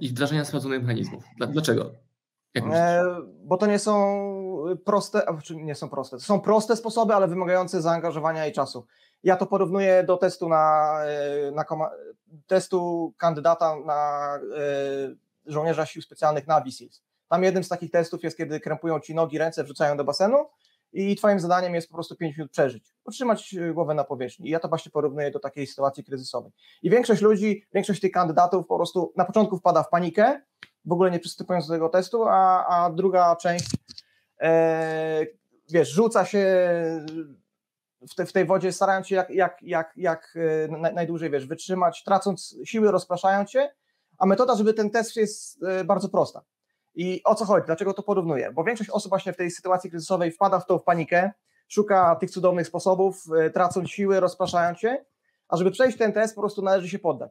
i 0.00 0.08
wdrażania 0.08 0.44
sprawdzonych 0.44 0.80
mechanizmów. 0.82 1.24
Dla- 1.36 1.46
Dlaczego? 1.46 1.90
E, 2.56 3.04
bo 3.44 3.56
to 3.56 3.66
nie 3.66 3.78
są 3.78 3.94
proste, 4.76 5.26
czy 5.44 5.56
nie 5.56 5.74
są 5.74 5.88
proste, 5.88 6.20
są 6.20 6.40
proste 6.40 6.76
sposoby, 6.76 7.14
ale 7.14 7.28
wymagające 7.28 7.82
zaangażowania 7.82 8.46
i 8.46 8.52
czasu. 8.52 8.86
Ja 9.24 9.36
to 9.36 9.46
porównuję 9.46 10.04
do 10.04 10.16
testu 10.16 10.48
na, 10.48 10.96
e, 11.04 11.50
na 11.50 11.64
testu 12.46 13.12
kandydata 13.18 13.76
na 13.76 14.34
e, 14.36 15.50
żołnierza 15.52 15.86
sił 15.86 16.02
specjalnych 16.02 16.46
Navy 16.46 16.72
Seals. 16.72 17.02
Tam 17.28 17.44
jednym 17.44 17.64
z 17.64 17.68
takich 17.68 17.90
testów 17.90 18.22
jest, 18.22 18.36
kiedy 18.36 18.60
krępują 18.60 19.00
ci 19.00 19.14
nogi, 19.14 19.38
ręce, 19.38 19.64
wrzucają 19.64 19.96
do 19.96 20.04
basenu 20.04 20.36
i 20.92 21.16
twoim 21.16 21.40
zadaniem 21.40 21.74
jest 21.74 21.88
po 21.88 21.94
prostu 21.94 22.16
5 22.16 22.36
minut 22.36 22.52
przeżyć, 22.52 22.84
utrzymać 23.04 23.54
e, 23.54 23.72
głowę 23.72 23.94
na 23.94 24.04
powierzchni. 24.04 24.48
I 24.48 24.50
ja 24.50 24.60
to 24.60 24.68
właśnie 24.68 24.92
porównuję 24.92 25.30
do 25.30 25.40
takiej 25.40 25.66
sytuacji 25.66 26.04
kryzysowej. 26.04 26.52
I 26.82 26.90
większość 26.90 27.22
ludzi, 27.22 27.66
większość 27.74 28.00
tych 28.00 28.12
kandydatów 28.12 28.66
po 28.66 28.76
prostu 28.76 29.12
na 29.16 29.24
początku 29.24 29.58
wpada 29.58 29.82
w 29.82 29.88
panikę, 29.88 30.40
w 30.84 30.92
ogóle 30.92 31.10
nie 31.10 31.18
przystępując 31.18 31.66
do 31.66 31.74
tego 31.74 31.88
testu, 31.88 32.24
a, 32.28 32.66
a 32.66 32.90
druga 32.90 33.36
część, 33.36 33.66
wiesz, 35.70 35.90
rzuca 35.90 36.24
się 36.24 36.46
w, 38.10 38.14
te, 38.14 38.26
w 38.26 38.32
tej 38.32 38.44
wodzie, 38.44 38.72
starając 38.72 39.08
się 39.08 39.16
jak, 39.16 39.30
jak, 39.30 39.62
jak, 39.62 39.92
jak 39.96 40.34
e, 40.36 40.68
na, 40.68 40.90
najdłużej, 40.90 41.30
wiesz, 41.30 41.46
wytrzymać, 41.46 42.04
tracąc 42.04 42.56
siły, 42.64 42.90
rozpraszając 42.90 43.50
się, 43.50 43.70
a 44.18 44.26
metoda, 44.26 44.54
żeby 44.54 44.74
ten 44.74 44.90
test 44.90 45.16
jest 45.16 45.62
e, 45.62 45.84
bardzo 45.84 46.08
prosta. 46.08 46.42
I 46.94 47.20
o 47.24 47.34
co 47.34 47.44
chodzi? 47.44 47.66
Dlaczego 47.66 47.94
to 47.94 48.02
porównuję? 48.02 48.52
Bo 48.52 48.64
większość 48.64 48.90
osób 48.90 49.08
właśnie 49.08 49.32
w 49.32 49.36
tej 49.36 49.50
sytuacji 49.50 49.90
kryzysowej 49.90 50.30
wpada 50.30 50.60
w 50.60 50.66
tą 50.66 50.78
w 50.78 50.84
panikę, 50.84 51.30
szuka 51.68 52.16
tych 52.16 52.30
cudownych 52.30 52.66
sposobów, 52.66 53.24
e, 53.40 53.50
tracąc 53.50 53.90
siły, 53.90 54.20
rozpraszając 54.20 54.78
się, 54.78 55.04
a 55.48 55.56
żeby 55.56 55.70
przejść 55.70 55.98
ten 55.98 56.12
test, 56.12 56.34
po 56.34 56.40
prostu 56.40 56.62
należy 56.62 56.88
się 56.88 56.98
poddać. 56.98 57.30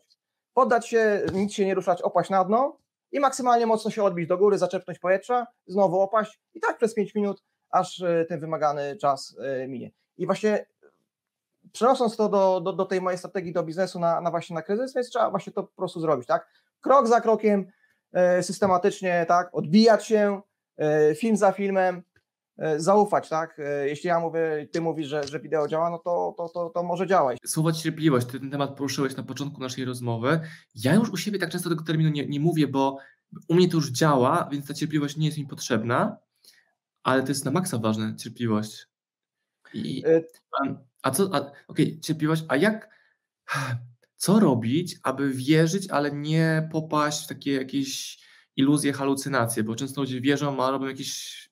Poddać 0.53 0.87
się, 0.87 1.21
nic 1.33 1.53
się 1.53 1.65
nie 1.65 1.75
ruszać, 1.75 2.01
opaść 2.01 2.29
na 2.29 2.43
dno, 2.43 2.77
i 3.11 3.19
maksymalnie 3.19 3.65
mocno 3.65 3.91
się 3.91 4.03
odbić 4.03 4.27
do 4.27 4.37
góry, 4.37 4.57
zaczepnąć 4.57 4.99
powietrza, 4.99 5.47
znowu 5.67 6.01
opaść 6.01 6.39
i 6.53 6.59
tak 6.59 6.77
przez 6.77 6.93
5 6.93 7.15
minut, 7.15 7.43
aż 7.69 8.01
e, 8.01 8.25
ten 8.25 8.39
wymagany 8.39 8.95
czas 8.95 9.35
e, 9.39 9.67
minie. 9.67 9.91
I 10.17 10.25
właśnie 10.25 10.65
przenosząc 11.71 12.17
to 12.17 12.29
do, 12.29 12.61
do, 12.61 12.73
do 12.73 12.85
tej 12.85 13.01
mojej 13.01 13.17
strategii 13.17 13.53
do 13.53 13.63
biznesu 13.63 13.99
na, 13.99 14.21
na 14.21 14.31
właśnie 14.31 14.53
na 14.53 14.61
kryzys, 14.61 14.93
więc 14.93 15.09
trzeba 15.09 15.29
właśnie 15.29 15.53
to 15.53 15.63
po 15.63 15.75
prostu 15.75 15.99
zrobić, 15.99 16.27
tak? 16.27 16.47
Krok 16.81 17.07
za 17.07 17.21
krokiem, 17.21 17.71
e, 18.13 18.43
systematycznie, 18.43 19.25
tak? 19.27 19.49
Odbijać 19.53 20.05
się, 20.05 20.41
e, 20.77 21.15
film 21.15 21.37
za 21.37 21.51
filmem, 21.51 21.95
e, 21.95 22.10
zaufać, 22.77 23.29
tak? 23.29 23.59
E, 23.59 23.87
Jeśli 23.87 24.07
ja 24.07 24.19
mówię, 24.19 24.67
ty 24.71 24.81
mówisz, 24.81 25.07
że, 25.07 25.27
że 25.27 25.39
wideo 25.39 25.67
działa, 25.67 25.89
no 25.89 25.97
to, 25.97 26.33
to, 26.37 26.49
to, 26.49 26.69
to 26.69 26.83
może 26.83 27.07
działać. 27.07 27.37
Słowo 27.45 27.71
cierpliwość, 27.71 28.27
ty 28.27 28.39
ten 28.39 28.51
temat 28.51 28.75
poruszyłeś 28.75 29.15
na 29.15 29.23
początku 29.23 29.61
naszej 29.61 29.85
rozmowy. 29.85 30.39
Ja 30.75 30.95
już 30.95 31.09
u 31.09 31.17
siebie 31.17 31.39
tak 31.39 31.49
często 31.49 31.69
tego 31.69 31.83
terminu 31.83 32.09
nie, 32.09 32.25
nie 32.27 32.39
mówię, 32.39 32.67
bo 32.67 32.97
u 33.47 33.53
mnie 33.55 33.69
to 33.69 33.75
już 33.75 33.91
działa, 33.91 34.49
więc 34.51 34.67
ta 34.67 34.73
cierpliwość 34.73 35.17
nie 35.17 35.25
jest 35.25 35.37
mi 35.37 35.45
potrzebna, 35.47 36.17
ale 37.03 37.23
to 37.23 37.29
jest 37.29 37.45
na 37.45 37.51
maksa 37.51 37.77
ważne, 37.77 38.15
cierpliwość. 38.15 38.87
I, 39.73 40.03
E, 40.05 40.21
a, 41.01 41.11
co, 41.11 41.29
a, 41.35 41.51
okej, 41.67 41.99
cierpliwość, 41.99 42.43
a 42.47 42.55
jak, 42.55 42.89
co 44.15 44.39
robić, 44.39 44.97
aby 45.03 45.33
wierzyć, 45.33 45.89
ale 45.89 46.11
nie 46.11 46.69
popaść 46.71 47.25
w 47.25 47.27
takie 47.27 47.53
jakieś 47.53 48.19
iluzje, 48.55 48.93
halucynacje, 48.93 49.63
bo 49.63 49.75
często 49.75 50.01
ludzie 50.01 50.21
wierzą, 50.21 50.63
a 50.63 50.71
robią 50.71 50.87
jakieś 50.87 51.50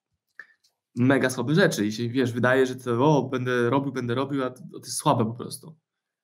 mega 0.96 1.30
słabe 1.30 1.56
rzeczy 1.56 1.86
i 1.86 1.92
się, 1.92 2.10
wiesz, 2.10 2.32
wydaje, 2.34 2.66
że 2.66 2.76
to 2.76 2.92
o, 3.18 3.24
będę 3.24 3.70
robił, 3.70 3.92
będę 3.92 4.16
robił, 4.16 4.44
a 4.44 4.50
to, 4.50 4.62
jest 4.78 4.98
słabe 4.98 5.26
po 5.26 5.34
prostu. 5.34 5.76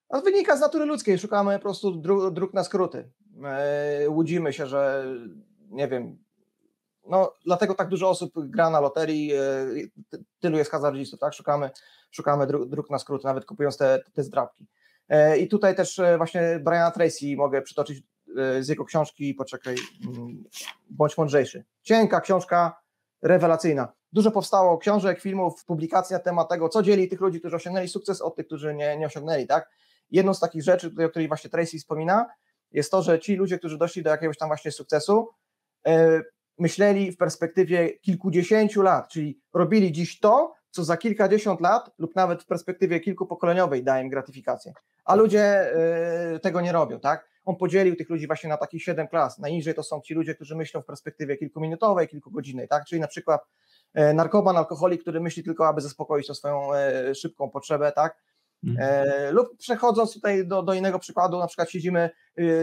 No, 0.10 0.22
wynika 0.22 0.58
z 0.58 0.60
natury 0.60 0.86
ludzkiej, 0.86 1.20
szukamy 1.20 1.56
po 1.56 1.62
prostu 1.62 1.92
dróg, 1.96 2.34
dróg 2.34 2.54
na 2.54 2.64
skróty. 2.64 3.12
E, 3.44 4.10
łudzimy 4.10 4.54
się, 4.54 4.68
że 4.68 5.06
nie 5.70 5.88
wiem, 5.88 6.18
no 7.10 7.34
dlatego 7.46 7.74
tak 7.74 7.90
dużo 7.90 8.10
osób 8.10 8.34
gra 8.36 8.70
na 8.70 8.80
loterii, 8.80 9.32
ty- 10.10 10.24
tylu 10.40 10.58
jest 10.58 10.72
hazardzistów, 10.72 11.20
tak? 11.20 11.34
Szukamy, 11.34 11.70
szukamy 12.12 12.48
dróg, 12.48 12.70
dróg 12.70 12.90
na 12.90 13.00
skróty, 13.00 13.26
nawet 13.28 13.46
kupując 13.46 13.78
te, 13.78 14.04
te 14.14 14.24
zdrabki. 14.24 14.68
E, 15.10 15.38
I 15.38 15.48
tutaj 15.48 15.76
też 15.76 16.02
właśnie 16.18 16.60
Briana 16.64 16.92
Tracy 16.92 17.26
mogę 17.38 17.62
przytoczyć 17.62 18.04
z 18.60 18.68
jego 18.68 18.86
książki, 18.86 19.34
poczekaj, 19.34 19.76
mm, 20.08 20.44
Bądź 20.90 21.18
mądrzejszy. 21.18 21.64
Cienka 21.82 22.22
książka, 22.22 22.82
rewelacyjna. 23.22 23.94
Dużo 24.16 24.32
powstało 24.32 24.78
książek, 24.78 25.22
filmów, 25.22 25.66
publikacji 25.66 26.14
na 26.14 26.20
temat 26.20 26.50
tego, 26.50 26.70
co 26.70 26.84
dzieli 26.84 27.08
tych 27.08 27.22
ludzi, 27.22 27.40
którzy 27.40 27.56
osiągnęli 27.56 27.88
sukces 27.88 28.22
od 28.22 28.36
tych, 28.36 28.46
którzy 28.46 28.74
nie, 28.76 28.98
nie 28.98 29.06
osiągnęli, 29.06 29.48
tak? 29.48 29.70
Jedną 30.12 30.34
z 30.34 30.40
takich 30.40 30.64
rzeczy, 30.64 30.90
tutaj, 30.90 31.06
o 31.06 31.10
której 31.10 31.28
właśnie 31.28 31.50
Tracy 31.50 31.78
wspomina, 31.78 32.26
jest 32.72 32.92
to, 32.92 33.02
że 33.02 33.20
ci 33.20 33.36
ludzie, 33.36 33.58
którzy 33.58 33.78
doszli 33.78 34.04
do 34.04 34.10
jakiegoś 34.10 34.38
tam 34.38 34.50
właśnie 34.50 34.72
sukcesu, 34.72 35.30
e, 35.88 36.22
myśleli 36.58 37.12
w 37.12 37.18
perspektywie 37.18 38.00
kilkudziesięciu 38.00 38.82
lat, 38.82 39.10
czyli 39.10 39.40
robili 39.54 39.92
dziś 39.92 40.20
to, 40.20 40.54
co 40.72 40.84
za 40.84 40.98
kilkadziesiąt 40.98 41.62
lat 41.62 41.92
lub 41.98 42.16
nawet 42.16 42.44
w 42.44 42.46
perspektywie 42.46 43.00
kilkupokoleniowej 43.00 43.84
da 43.84 44.02
im 44.02 44.10
gratyfikację. 44.10 44.74
A 45.06 45.16
ludzie 45.16 45.44
e, 45.44 46.40
tego 46.40 46.62
nie 46.62 46.72
robią, 46.72 47.00
tak? 47.00 47.30
On 47.46 47.56
podzielił 47.56 47.96
tych 47.96 48.10
ludzi 48.10 48.28
właśnie 48.28 48.50
na 48.50 48.58
takich 48.58 48.84
siedem 48.84 49.08
klas. 49.08 49.40
Najniżej 49.40 49.74
to 49.74 49.84
są 49.84 50.02
ci 50.02 50.14
ludzie, 50.14 50.36
którzy 50.36 50.56
myślą 50.56 50.82
w 50.82 50.86
perspektywie 50.86 51.38
kilkuminutowej, 51.38 52.08
kilkugodzinnej, 52.08 52.68
tak? 52.68 52.86
Czyli 52.86 53.02
na 53.02 53.08
przykład 53.08 53.42
narkoman, 54.14 54.58
alkoholik, 54.58 55.02
który 55.02 55.20
myśli 55.20 55.44
tylko, 55.44 55.68
aby 55.68 55.82
zaspokoić 55.82 56.28
tą 56.28 56.34
swoją 56.34 56.74
e, 56.74 57.16
szybką 57.16 57.50
potrzebę, 57.50 57.92
tak? 57.92 58.18
E, 58.80 59.32
lub 59.32 59.58
przechodząc 59.58 60.14
tutaj 60.14 60.48
do, 60.48 60.64
do 60.64 60.74
innego 60.74 61.00
przykładu, 61.00 61.40
na 61.40 61.48
przykład 61.48 61.70
siedzimy 61.72 62.10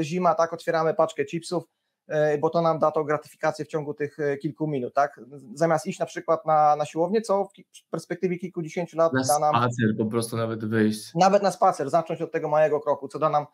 zima, 0.00 0.34
tak, 0.34 0.52
otwieramy 0.52 0.94
paczkę 0.94 1.24
chipsów, 1.24 1.64
e, 2.08 2.38
bo 2.38 2.50
to 2.50 2.62
nam 2.62 2.78
da 2.78 2.90
to 2.90 3.04
gratyfikację 3.04 3.64
w 3.64 3.68
ciągu 3.68 3.94
tych 3.94 4.18
e, 4.18 4.36
kilku 4.36 4.66
minut, 4.66 4.94
tak? 4.94 5.20
Zamiast 5.54 5.86
iść 5.86 5.98
na 5.98 6.06
przykład 6.06 6.46
na, 6.46 6.76
na 6.76 6.84
siłownię, 6.84 7.22
co 7.22 7.44
w 7.44 7.90
perspektywie 7.90 8.38
kilkudziesięciu 8.38 8.96
lat 8.96 9.12
Na 9.12 9.22
da 9.24 9.38
nam 9.38 9.54
spacer 9.54 9.96
po 9.98 10.06
prostu 10.06 10.36
nawet 10.36 10.64
wyjść. 10.64 11.14
nawet 11.14 11.42
na 11.42 11.50
spacer, 11.50 11.90
zacząć 11.90 12.22
od 12.22 12.32
tego 12.32 12.48
małego 12.48 12.80
kroku, 12.80 13.08
co 13.08 13.18
da 13.18 13.28
nam 13.28 13.46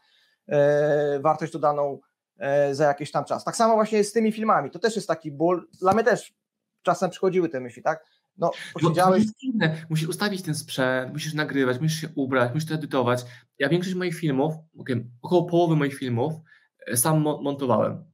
e, 0.48 1.20
wartość 1.20 1.52
dodaną 1.52 1.98
e, 2.38 2.74
za 2.74 2.84
jakiś 2.84 3.10
tam 3.10 3.24
czas. 3.24 3.44
Tak 3.44 3.56
samo 3.56 3.74
właśnie 3.74 3.98
jest 3.98 4.10
z 4.10 4.12
tymi 4.12 4.32
filmami, 4.32 4.70
to 4.70 4.78
też 4.78 4.96
jest 4.96 5.08
taki 5.08 5.32
ból, 5.32 5.68
dla 5.80 5.92
mnie 5.92 6.04
też 6.04 6.37
czasem 6.82 7.10
przychodziły 7.10 7.48
te 7.48 7.60
myśli, 7.60 7.82
tak? 7.82 8.04
No, 8.36 8.50
posiedziałeś. 8.74 9.24
Musisz 9.90 10.08
ustawić 10.08 10.42
ten 10.42 10.54
sprzęt, 10.54 11.12
musisz 11.12 11.34
nagrywać, 11.34 11.80
musisz 11.80 12.00
się 12.00 12.08
ubrać, 12.16 12.54
musisz 12.54 12.68
to 12.68 12.74
edytować. 12.74 13.24
Ja 13.58 13.68
większość 13.68 13.94
moich 13.96 14.14
filmów, 14.18 14.54
około 15.22 15.44
połowy 15.46 15.76
moich 15.76 15.98
filmów 15.98 16.34
e, 16.86 16.96
sam 16.96 17.20
mo- 17.20 17.42
montowałem. 17.42 18.04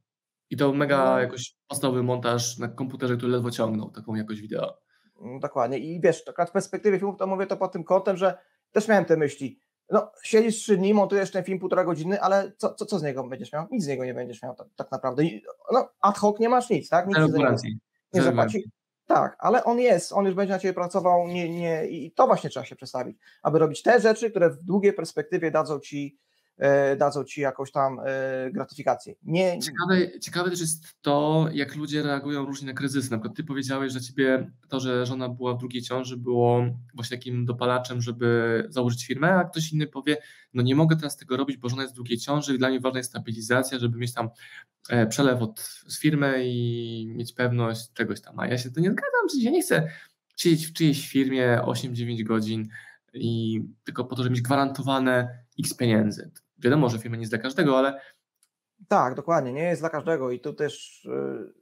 I 0.49 0.57
to 0.57 0.73
mega 0.73 1.05
No. 1.05 1.19
jakoś 1.19 1.55
podstawowy 1.67 2.03
montaż 2.03 2.57
na 2.57 2.67
komputerze, 2.67 3.17
który 3.17 3.31
ledwo 3.31 3.51
ciągnął 3.51 3.91
taką 3.91 4.15
jakość 4.15 4.41
wideo. 4.41 4.77
Mm, 5.21 5.39
Dokładnie. 5.39 5.77
I 5.79 6.01
wiesz, 6.01 6.23
tak 6.23 6.49
w 6.49 6.51
perspektywie 6.51 6.97
filmów 6.99 7.17
to 7.17 7.27
mówię 7.27 7.47
to 7.47 7.57
pod 7.57 7.71
tym 7.71 7.83
kątem, 7.83 8.17
że 8.17 8.37
też 8.71 8.87
miałem 8.87 9.05
te 9.05 9.17
myśli. 9.17 9.59
No, 9.89 10.11
siedzisz 10.23 10.55
trzy 10.55 10.77
dni, 10.77 10.93
montujesz 10.93 11.31
ten 11.31 11.43
film 11.43 11.59
półtora 11.59 11.83
godziny, 11.83 12.21
ale 12.21 12.51
co, 12.57 12.73
co, 12.73 12.85
co 12.85 12.99
z 12.99 13.03
niego 13.03 13.27
będziesz 13.27 13.53
miał? 13.53 13.67
Nic 13.71 13.83
z 13.83 13.87
niego 13.87 14.05
nie 14.05 14.13
będziesz 14.13 14.43
miał 14.43 14.55
tak, 14.55 14.67
tak 14.75 14.91
naprawdę. 14.91 15.23
No, 15.71 15.89
ad 16.01 16.17
hoc 16.17 16.39
nie 16.39 16.49
masz 16.49 16.69
nic, 16.69 16.89
tak? 16.89 17.07
Nic 17.07 17.15
Zero 17.15 17.29
gwarancji. 17.29 17.79
Nie 18.15 18.21
zapłaci. 18.21 18.63
Tak, 19.07 19.35
ale 19.39 19.63
on 19.63 19.79
jest, 19.79 20.13
on 20.13 20.25
już 20.25 20.35
będzie 20.35 20.53
na 20.53 20.59
ciebie 20.59 20.73
pracował 20.73 21.27
nie, 21.27 21.49
nie, 21.49 21.87
i 21.87 22.11
to 22.11 22.27
właśnie 22.27 22.49
trzeba 22.49 22.65
się 22.65 22.75
przestawić, 22.75 23.17
aby 23.43 23.59
robić 23.59 23.81
te 23.81 23.99
rzeczy, 23.99 24.29
które 24.29 24.49
w 24.49 24.63
długiej 24.63 24.93
perspektywie 24.93 25.51
dadzą 25.51 25.79
ci 25.79 26.17
dadzą 26.97 27.23
ci 27.23 27.41
jakąś 27.41 27.71
tam 27.71 27.99
e, 28.05 28.51
gratyfikację. 28.51 29.15
Nie... 29.23 29.59
Ciekawe, 29.59 30.19
ciekawe 30.19 30.49
też 30.49 30.59
jest 30.59 30.83
to, 31.01 31.47
jak 31.53 31.75
ludzie 31.75 32.03
reagują 32.03 32.45
różnie 32.45 32.67
na 32.67 32.73
kryzysy. 32.73 33.11
Na 33.11 33.17
przykład 33.17 33.37
ty 33.37 33.43
powiedziałeś, 33.43 33.93
że 33.93 34.01
ciebie 34.01 34.51
to, 34.69 34.79
że 34.79 35.05
żona 35.05 35.29
była 35.29 35.53
w 35.53 35.57
drugiej 35.57 35.81
ciąży 35.81 36.17
było 36.17 36.65
właśnie 36.93 37.17
takim 37.17 37.45
dopalaczem, 37.45 38.01
żeby 38.01 38.63
założyć 38.69 39.05
firmę, 39.05 39.35
a 39.35 39.43
ktoś 39.43 39.73
inny 39.73 39.87
powie, 39.87 40.17
no 40.53 40.63
nie 40.63 40.75
mogę 40.75 40.95
teraz 40.95 41.17
tego 41.17 41.37
robić, 41.37 41.57
bo 41.57 41.69
żona 41.69 41.81
jest 41.81 41.93
w 41.93 41.95
drugiej 41.95 42.17
ciąży 42.17 42.55
i 42.55 42.57
dla 42.57 42.69
mnie 42.69 42.79
ważna 42.79 42.99
jest 42.99 43.09
stabilizacja, 43.09 43.79
żeby 43.79 43.97
mieć 43.97 44.13
tam 44.13 44.29
przelew 45.09 45.41
od, 45.41 45.59
z 45.87 45.99
firmy 45.99 46.43
i 46.45 47.07
mieć 47.15 47.33
pewność 47.33 47.93
czegoś 47.93 48.21
tam. 48.21 48.39
A 48.39 48.47
ja 48.47 48.57
się 48.57 48.71
to 48.71 48.79
nie 48.79 48.91
zgadzam, 48.91 49.27
przecież 49.27 49.45
ja 49.45 49.51
nie 49.51 49.61
chcę 49.61 49.87
siedzieć 50.35 50.67
w 50.67 50.73
czyjejś 50.73 51.09
firmie 51.09 51.59
8-9 51.63 52.23
godzin 52.23 52.67
i 53.13 53.61
tylko 53.83 54.05
po 54.05 54.15
to, 54.15 54.23
żeby 54.23 54.33
mieć 54.33 54.41
gwarantowane 54.41 55.39
x 55.59 55.73
pieniędzy. 55.73 56.31
Wiadomo, 56.57 56.89
że 56.89 56.99
firma 56.99 57.17
nie 57.17 57.21
jest 57.21 57.31
dla 57.31 57.39
każdego, 57.39 57.77
ale. 57.77 58.01
Tak, 58.87 59.15
dokładnie, 59.15 59.53
nie 59.53 59.63
jest 59.63 59.81
dla 59.81 59.89
każdego 59.89 60.31
i 60.31 60.39
tu 60.39 60.53
też. 60.53 61.03
Yy, 61.05 61.53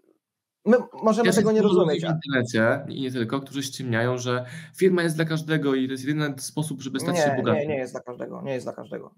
my 0.66 0.78
możemy 1.04 1.28
ja 1.28 1.34
tego 1.34 1.52
nie 1.52 1.62
rozumieć. 1.62 2.06
w 2.06 2.10
internecie 2.10 2.86
i 2.88 3.02
nie 3.02 3.12
tylko, 3.12 3.42
którzy 3.42 3.64
ściemniają, 3.64 4.18
że 4.18 4.46
firma 4.78 5.04
jest 5.04 5.16
dla 5.16 5.26
każdego 5.26 5.76
i 5.76 5.86
to 5.88 5.92
jest 5.92 6.06
jedyny 6.06 6.36
sposób, 6.38 6.82
żeby 6.82 7.00
stać 7.00 7.16
nie, 7.16 7.22
się 7.22 7.36
bogatym. 7.38 7.62
Nie, 7.62 7.68
nie 7.68 7.78
jest 7.78 7.94
dla 7.94 8.02
każdego, 8.02 8.42
nie 8.42 8.54
jest 8.54 8.66
dla 8.66 8.74
każdego. 8.74 9.16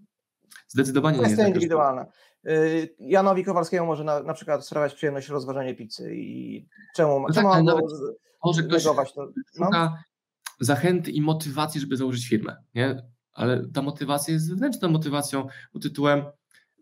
Zdecydowanie 0.67 1.19
Kwestia 1.19 1.35
nie 1.35 1.41
jest 1.41 1.55
indywidualna. 1.55 2.05
Y, 2.47 2.95
Janowi 2.99 3.43
Kowalskiemu 3.43 3.87
może 3.87 4.03
na, 4.03 4.23
na 4.23 4.33
przykład 4.33 4.65
sprawiać 4.65 4.93
przyjemność 4.93 5.29
rozważenie 5.29 5.75
pizzy 5.75 6.15
i 6.15 6.67
czemu, 6.95 7.19
no 7.19 7.33
czemu 7.33 7.49
tak, 7.51 7.63
mam 7.63 7.75
może 8.45 8.63
ktoś 8.63 8.83
to? 8.83 8.95
No? 9.59 9.95
zachęty 10.59 11.11
i 11.11 11.21
motywacji, 11.21 11.81
żeby 11.81 11.97
założyć 11.97 12.29
firmę, 12.29 12.55
nie? 12.75 13.14
Ale 13.35 13.67
ta 13.73 13.81
motywacja 13.81 14.33
jest 14.33 14.49
wewnętrzną 14.49 14.89
motywacją 14.89 15.47
pod 15.71 15.83
tytułem 15.83 16.23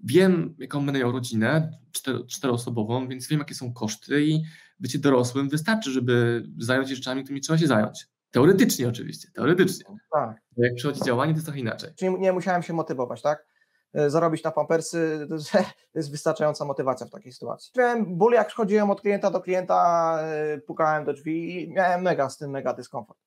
wiem, 0.03 0.55
jaką 0.59 0.85
będę 0.85 0.99
miał 0.99 1.11
rodzinę 1.11 1.79
czter, 1.91 2.27
czteroosobową, 2.27 3.07
więc 3.07 3.27
wiem, 3.27 3.39
jakie 3.39 3.55
są 3.55 3.73
koszty 3.73 4.25
i 4.25 4.43
bycie 4.79 4.99
dorosłym 4.99 5.49
wystarczy, 5.49 5.91
żeby 5.91 6.43
zająć 6.57 6.89
się 6.89 6.95
rzeczami, 6.95 7.23
którymi 7.23 7.41
trzeba 7.41 7.59
się 7.59 7.67
zająć. 7.67 8.07
Teoretycznie 8.31 8.87
oczywiście, 8.87 9.31
teoretycznie. 9.33 9.85
Tak. 10.11 10.41
Jak 10.57 10.75
przychodzi 10.75 11.01
działanie, 11.01 11.33
to 11.33 11.37
jest 11.37 11.45
trochę 11.45 11.59
inaczej. 11.59 11.89
Czyli 11.95 12.19
nie 12.19 12.33
musiałem 12.33 12.63
się 12.63 12.73
motywować, 12.73 13.21
tak? 13.21 13.45
E, 13.93 14.09
zarobić 14.09 14.43
na 14.43 14.51
pampersy, 14.51 15.27
to 15.93 15.99
jest 15.99 16.11
wystarczająca 16.11 16.65
motywacja 16.65 17.07
w 17.07 17.09
takiej 17.09 17.31
sytuacji. 17.31 17.71
Miałem 17.77 18.17
ból, 18.17 18.33
jak 18.33 18.51
chodziłem 18.51 18.89
od 18.89 19.01
klienta 19.01 19.31
do 19.31 19.41
klienta, 19.41 20.17
e, 20.21 20.57
pukałem 20.57 21.05
do 21.05 21.13
drzwi 21.13 21.63
i 21.63 21.73
miałem 21.73 22.01
mega 22.01 22.29
z 22.29 22.37
tym 22.37 22.51
mega 22.51 22.73
dyskomfort. 22.73 23.19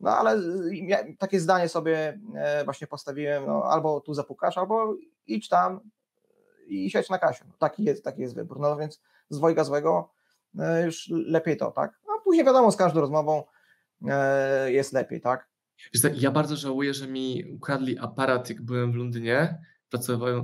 No 0.00 0.10
ale 0.10 0.42
takie 1.18 1.40
zdanie 1.40 1.68
sobie 1.68 2.18
e, 2.34 2.64
właśnie 2.64 2.86
postawiłem, 2.86 3.46
no, 3.46 3.64
albo 3.64 4.00
tu 4.00 4.14
zapukasz, 4.14 4.58
albo 4.58 4.96
idź 5.26 5.48
tam 5.48 5.80
i 6.66 6.90
siedź 6.90 7.10
na 7.10 7.18
kasie. 7.18 7.44
No, 7.48 7.54
taki, 7.58 7.84
jest, 7.84 8.04
taki 8.04 8.22
jest 8.22 8.34
wybór. 8.34 8.60
No 8.60 8.76
więc 8.76 9.00
z 9.30 9.38
dwojga 9.38 9.64
złego 9.64 10.10
już 10.84 11.08
lepiej 11.10 11.56
to, 11.56 11.70
tak? 11.70 12.00
A 12.04 12.22
później 12.24 12.44
wiadomo, 12.46 12.72
z 12.72 12.76
każdą 12.76 13.00
rozmową 13.00 13.42
jest 14.66 14.92
lepiej, 14.92 15.20
tak? 15.20 15.48
Ja 16.14 16.30
bardzo 16.30 16.56
żałuję, 16.56 16.94
że 16.94 17.08
mi 17.08 17.44
ukradli 17.54 17.98
aparat, 17.98 18.48
jak 18.48 18.62
byłem 18.62 18.92
w 18.92 18.94
Londynie, 18.94 19.58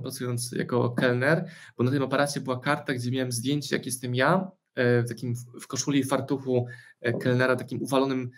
pracując 0.02 0.52
jako 0.52 0.90
kelner, 0.90 1.48
bo 1.76 1.84
na 1.84 1.90
tym 1.90 2.02
aparacie 2.02 2.40
była 2.40 2.60
karta, 2.60 2.94
gdzie 2.94 3.10
miałem 3.10 3.32
zdjęcie, 3.32 3.76
jak 3.76 3.86
jestem 3.86 4.14
ja, 4.14 4.50
e, 4.74 5.02
w 5.02 5.08
takim 5.08 5.34
w 5.60 5.66
koszuli 5.66 6.00
i 6.00 6.04
fartuchu 6.04 6.66
e, 7.00 7.12
kelnera, 7.12 7.56
takim 7.56 7.82
uwalonym, 7.82 8.30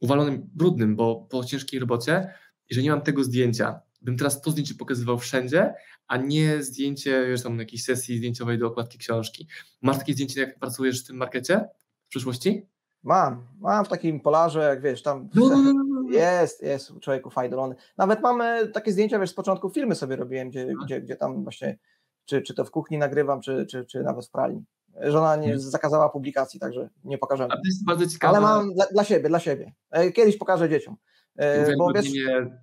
uwalonym 0.00 0.50
brudnym, 0.54 0.96
bo 0.96 1.26
po 1.30 1.44
ciężkiej 1.44 1.80
robocie, 1.80 2.34
i 2.70 2.74
że 2.74 2.82
nie 2.82 2.90
mam 2.90 3.00
tego 3.00 3.24
zdjęcia. 3.24 3.80
Bym 4.02 4.16
teraz 4.16 4.40
to 4.40 4.50
zdjęcie 4.50 4.74
pokazywał 4.74 5.18
wszędzie, 5.18 5.74
a 6.06 6.16
nie 6.16 6.62
zdjęcie, 6.62 7.26
wiesz, 7.28 7.42
tam 7.42 7.56
na 7.56 7.62
jakiejś 7.62 7.84
sesji 7.84 8.18
zdjęciowej 8.18 8.58
do 8.58 8.66
okładki 8.66 8.98
książki. 8.98 9.48
Masz 9.82 9.98
takie 9.98 10.12
zdjęcie, 10.12 10.40
jak 10.40 10.58
pracujesz 10.58 11.04
w 11.04 11.06
tym 11.06 11.16
markecie 11.16 11.68
w 12.06 12.08
przyszłości? 12.08 12.66
Mam, 13.02 13.46
mam 13.60 13.84
w 13.84 13.88
takim 13.88 14.20
polarze, 14.20 14.60
jak 14.60 14.82
wiesz, 14.82 15.02
tam 15.02 15.28
no, 15.34 15.48
no, 15.48 15.72
no, 15.72 16.10
jest, 16.10 16.62
jest 16.62 16.92
człowieku 17.00 17.30
fajdolony. 17.30 17.74
Nawet 17.96 18.22
mamy 18.22 18.68
takie 18.68 18.92
zdjęcia, 18.92 19.18
wiesz, 19.18 19.30
z 19.30 19.34
początku 19.34 19.70
filmy 19.70 19.94
sobie 19.94 20.16
robiłem, 20.16 20.50
gdzie, 20.50 20.74
gdzie, 20.84 21.00
gdzie 21.00 21.16
tam 21.16 21.42
właśnie, 21.42 21.78
czy, 22.24 22.42
czy 22.42 22.54
to 22.54 22.64
w 22.64 22.70
kuchni 22.70 22.98
nagrywam, 22.98 23.40
czy, 23.40 23.66
czy, 23.66 23.84
czy 23.84 24.02
nawet 24.02 24.26
w 24.26 24.30
pralni. 24.30 24.64
Żona 25.02 25.36
nie 25.36 25.58
zakazała 25.58 26.08
publikacji, 26.08 26.60
także 26.60 26.88
nie 27.04 27.18
pokażemy. 27.18 27.52
A 27.52 27.56
to 27.56 27.62
jest 27.64 27.84
bardzo 27.84 28.06
ciekawe. 28.06 28.36
Ale 28.36 28.46
mam 28.46 28.74
dla, 28.74 28.86
dla 28.86 29.04
siebie, 29.04 29.28
dla 29.28 29.40
siebie. 29.40 29.72
E, 29.90 30.12
kiedyś 30.12 30.36
pokażę 30.36 30.68
dzieciom. 30.68 30.96
E, 31.36 31.76
bo 31.76 31.92
wiesz, 31.92 32.06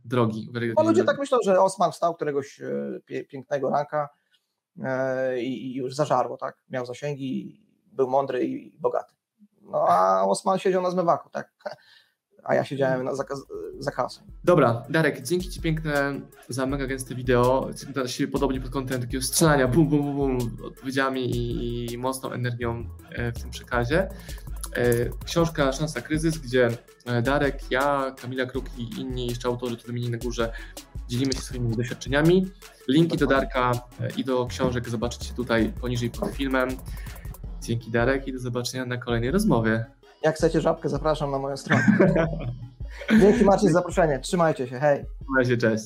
drogi. 0.05 0.49
Bo 0.75 0.83
ludzie 0.83 1.03
tak 1.03 1.19
myślą, 1.19 1.37
że 1.45 1.61
Osman 1.61 1.91
wstał 1.91 2.15
któregoś 2.15 2.61
e, 2.61 3.23
pięknego 3.23 3.69
ranka 3.69 4.09
i 5.37 5.75
już 5.75 5.95
zażarło, 5.95 6.37
tak? 6.37 6.57
Miał 6.69 6.85
zasięgi, 6.85 7.61
był 7.91 8.07
mądry 8.07 8.45
i 8.45 8.77
bogaty. 8.79 9.13
No 9.61 9.85
a 9.87 10.23
Osman 10.23 10.59
siedział 10.59 10.81
na 10.81 10.91
zmywaku, 10.91 11.29
tak? 11.29 11.51
A 12.45 12.55
ja 12.55 12.65
siedziałem 12.65 13.03
na 13.03 13.11
za 13.79 13.91
kasą. 13.91 14.21
Dobra, 14.43 14.83
Darek, 14.89 15.21
dzięki 15.21 15.49
Ci 15.49 15.61
piękne 15.61 16.21
za 16.49 16.65
mega 16.65 16.87
gęste 16.87 17.15
wideo. 17.15 17.69
się 18.05 18.27
podobnie 18.27 18.61
pod 18.61 18.71
kątem 18.71 19.01
takiego 19.01 19.23
strzelania, 19.23 19.67
bum, 19.67 19.87
bum, 19.87 20.01
bum, 20.01 20.37
bum 20.37 20.57
odpowiedziami 20.65 21.31
i, 21.31 21.93
i 21.93 21.97
mocną 21.97 22.31
energią 22.31 22.89
e, 23.11 23.31
w 23.31 23.41
tym 23.41 23.49
przekazie. 23.49 24.09
E, 24.75 25.09
książka 25.25 25.71
Szansa 25.71 26.01
Kryzys, 26.01 26.37
gdzie 26.37 26.69
e, 27.05 27.21
Darek, 27.21 27.71
ja, 27.71 28.15
Kamila 28.21 28.45
Kruk 28.45 28.65
i 28.77 28.99
inni 28.99 29.27
jeszcze 29.27 29.47
autorzy, 29.47 29.77
tu 29.77 29.87
wymieni 29.87 30.09
na 30.09 30.17
górze, 30.17 30.51
dzielimy 31.07 31.33
się 31.33 31.39
swoimi 31.39 31.75
doświadczeniami. 31.75 32.47
Linki 32.87 33.17
do 33.17 33.27
Darka 33.27 33.71
i 34.17 34.23
do 34.23 34.45
książek 34.45 34.89
zobaczycie 34.89 35.33
tutaj 35.33 35.73
poniżej 35.81 36.09
pod 36.09 36.29
filmem. 36.29 36.69
Dzięki 37.61 37.91
Darek 37.91 38.27
i 38.27 38.33
do 38.33 38.39
zobaczenia 38.39 38.85
na 38.85 38.97
kolejnej 38.97 39.31
rozmowie. 39.31 39.85
Jak 40.23 40.35
chcecie 40.35 40.61
żabkę, 40.61 40.89
zapraszam 40.89 41.31
na 41.31 41.39
moją 41.39 41.57
stronę. 41.57 41.83
Dzięki 43.21 43.45
Maciej 43.45 43.69
za 43.69 43.73
zaproszenie. 43.73 44.19
Trzymajcie 44.19 44.67
się, 44.67 44.79
hej. 44.79 45.05
Razie, 45.37 45.57
cześć. 45.57 45.85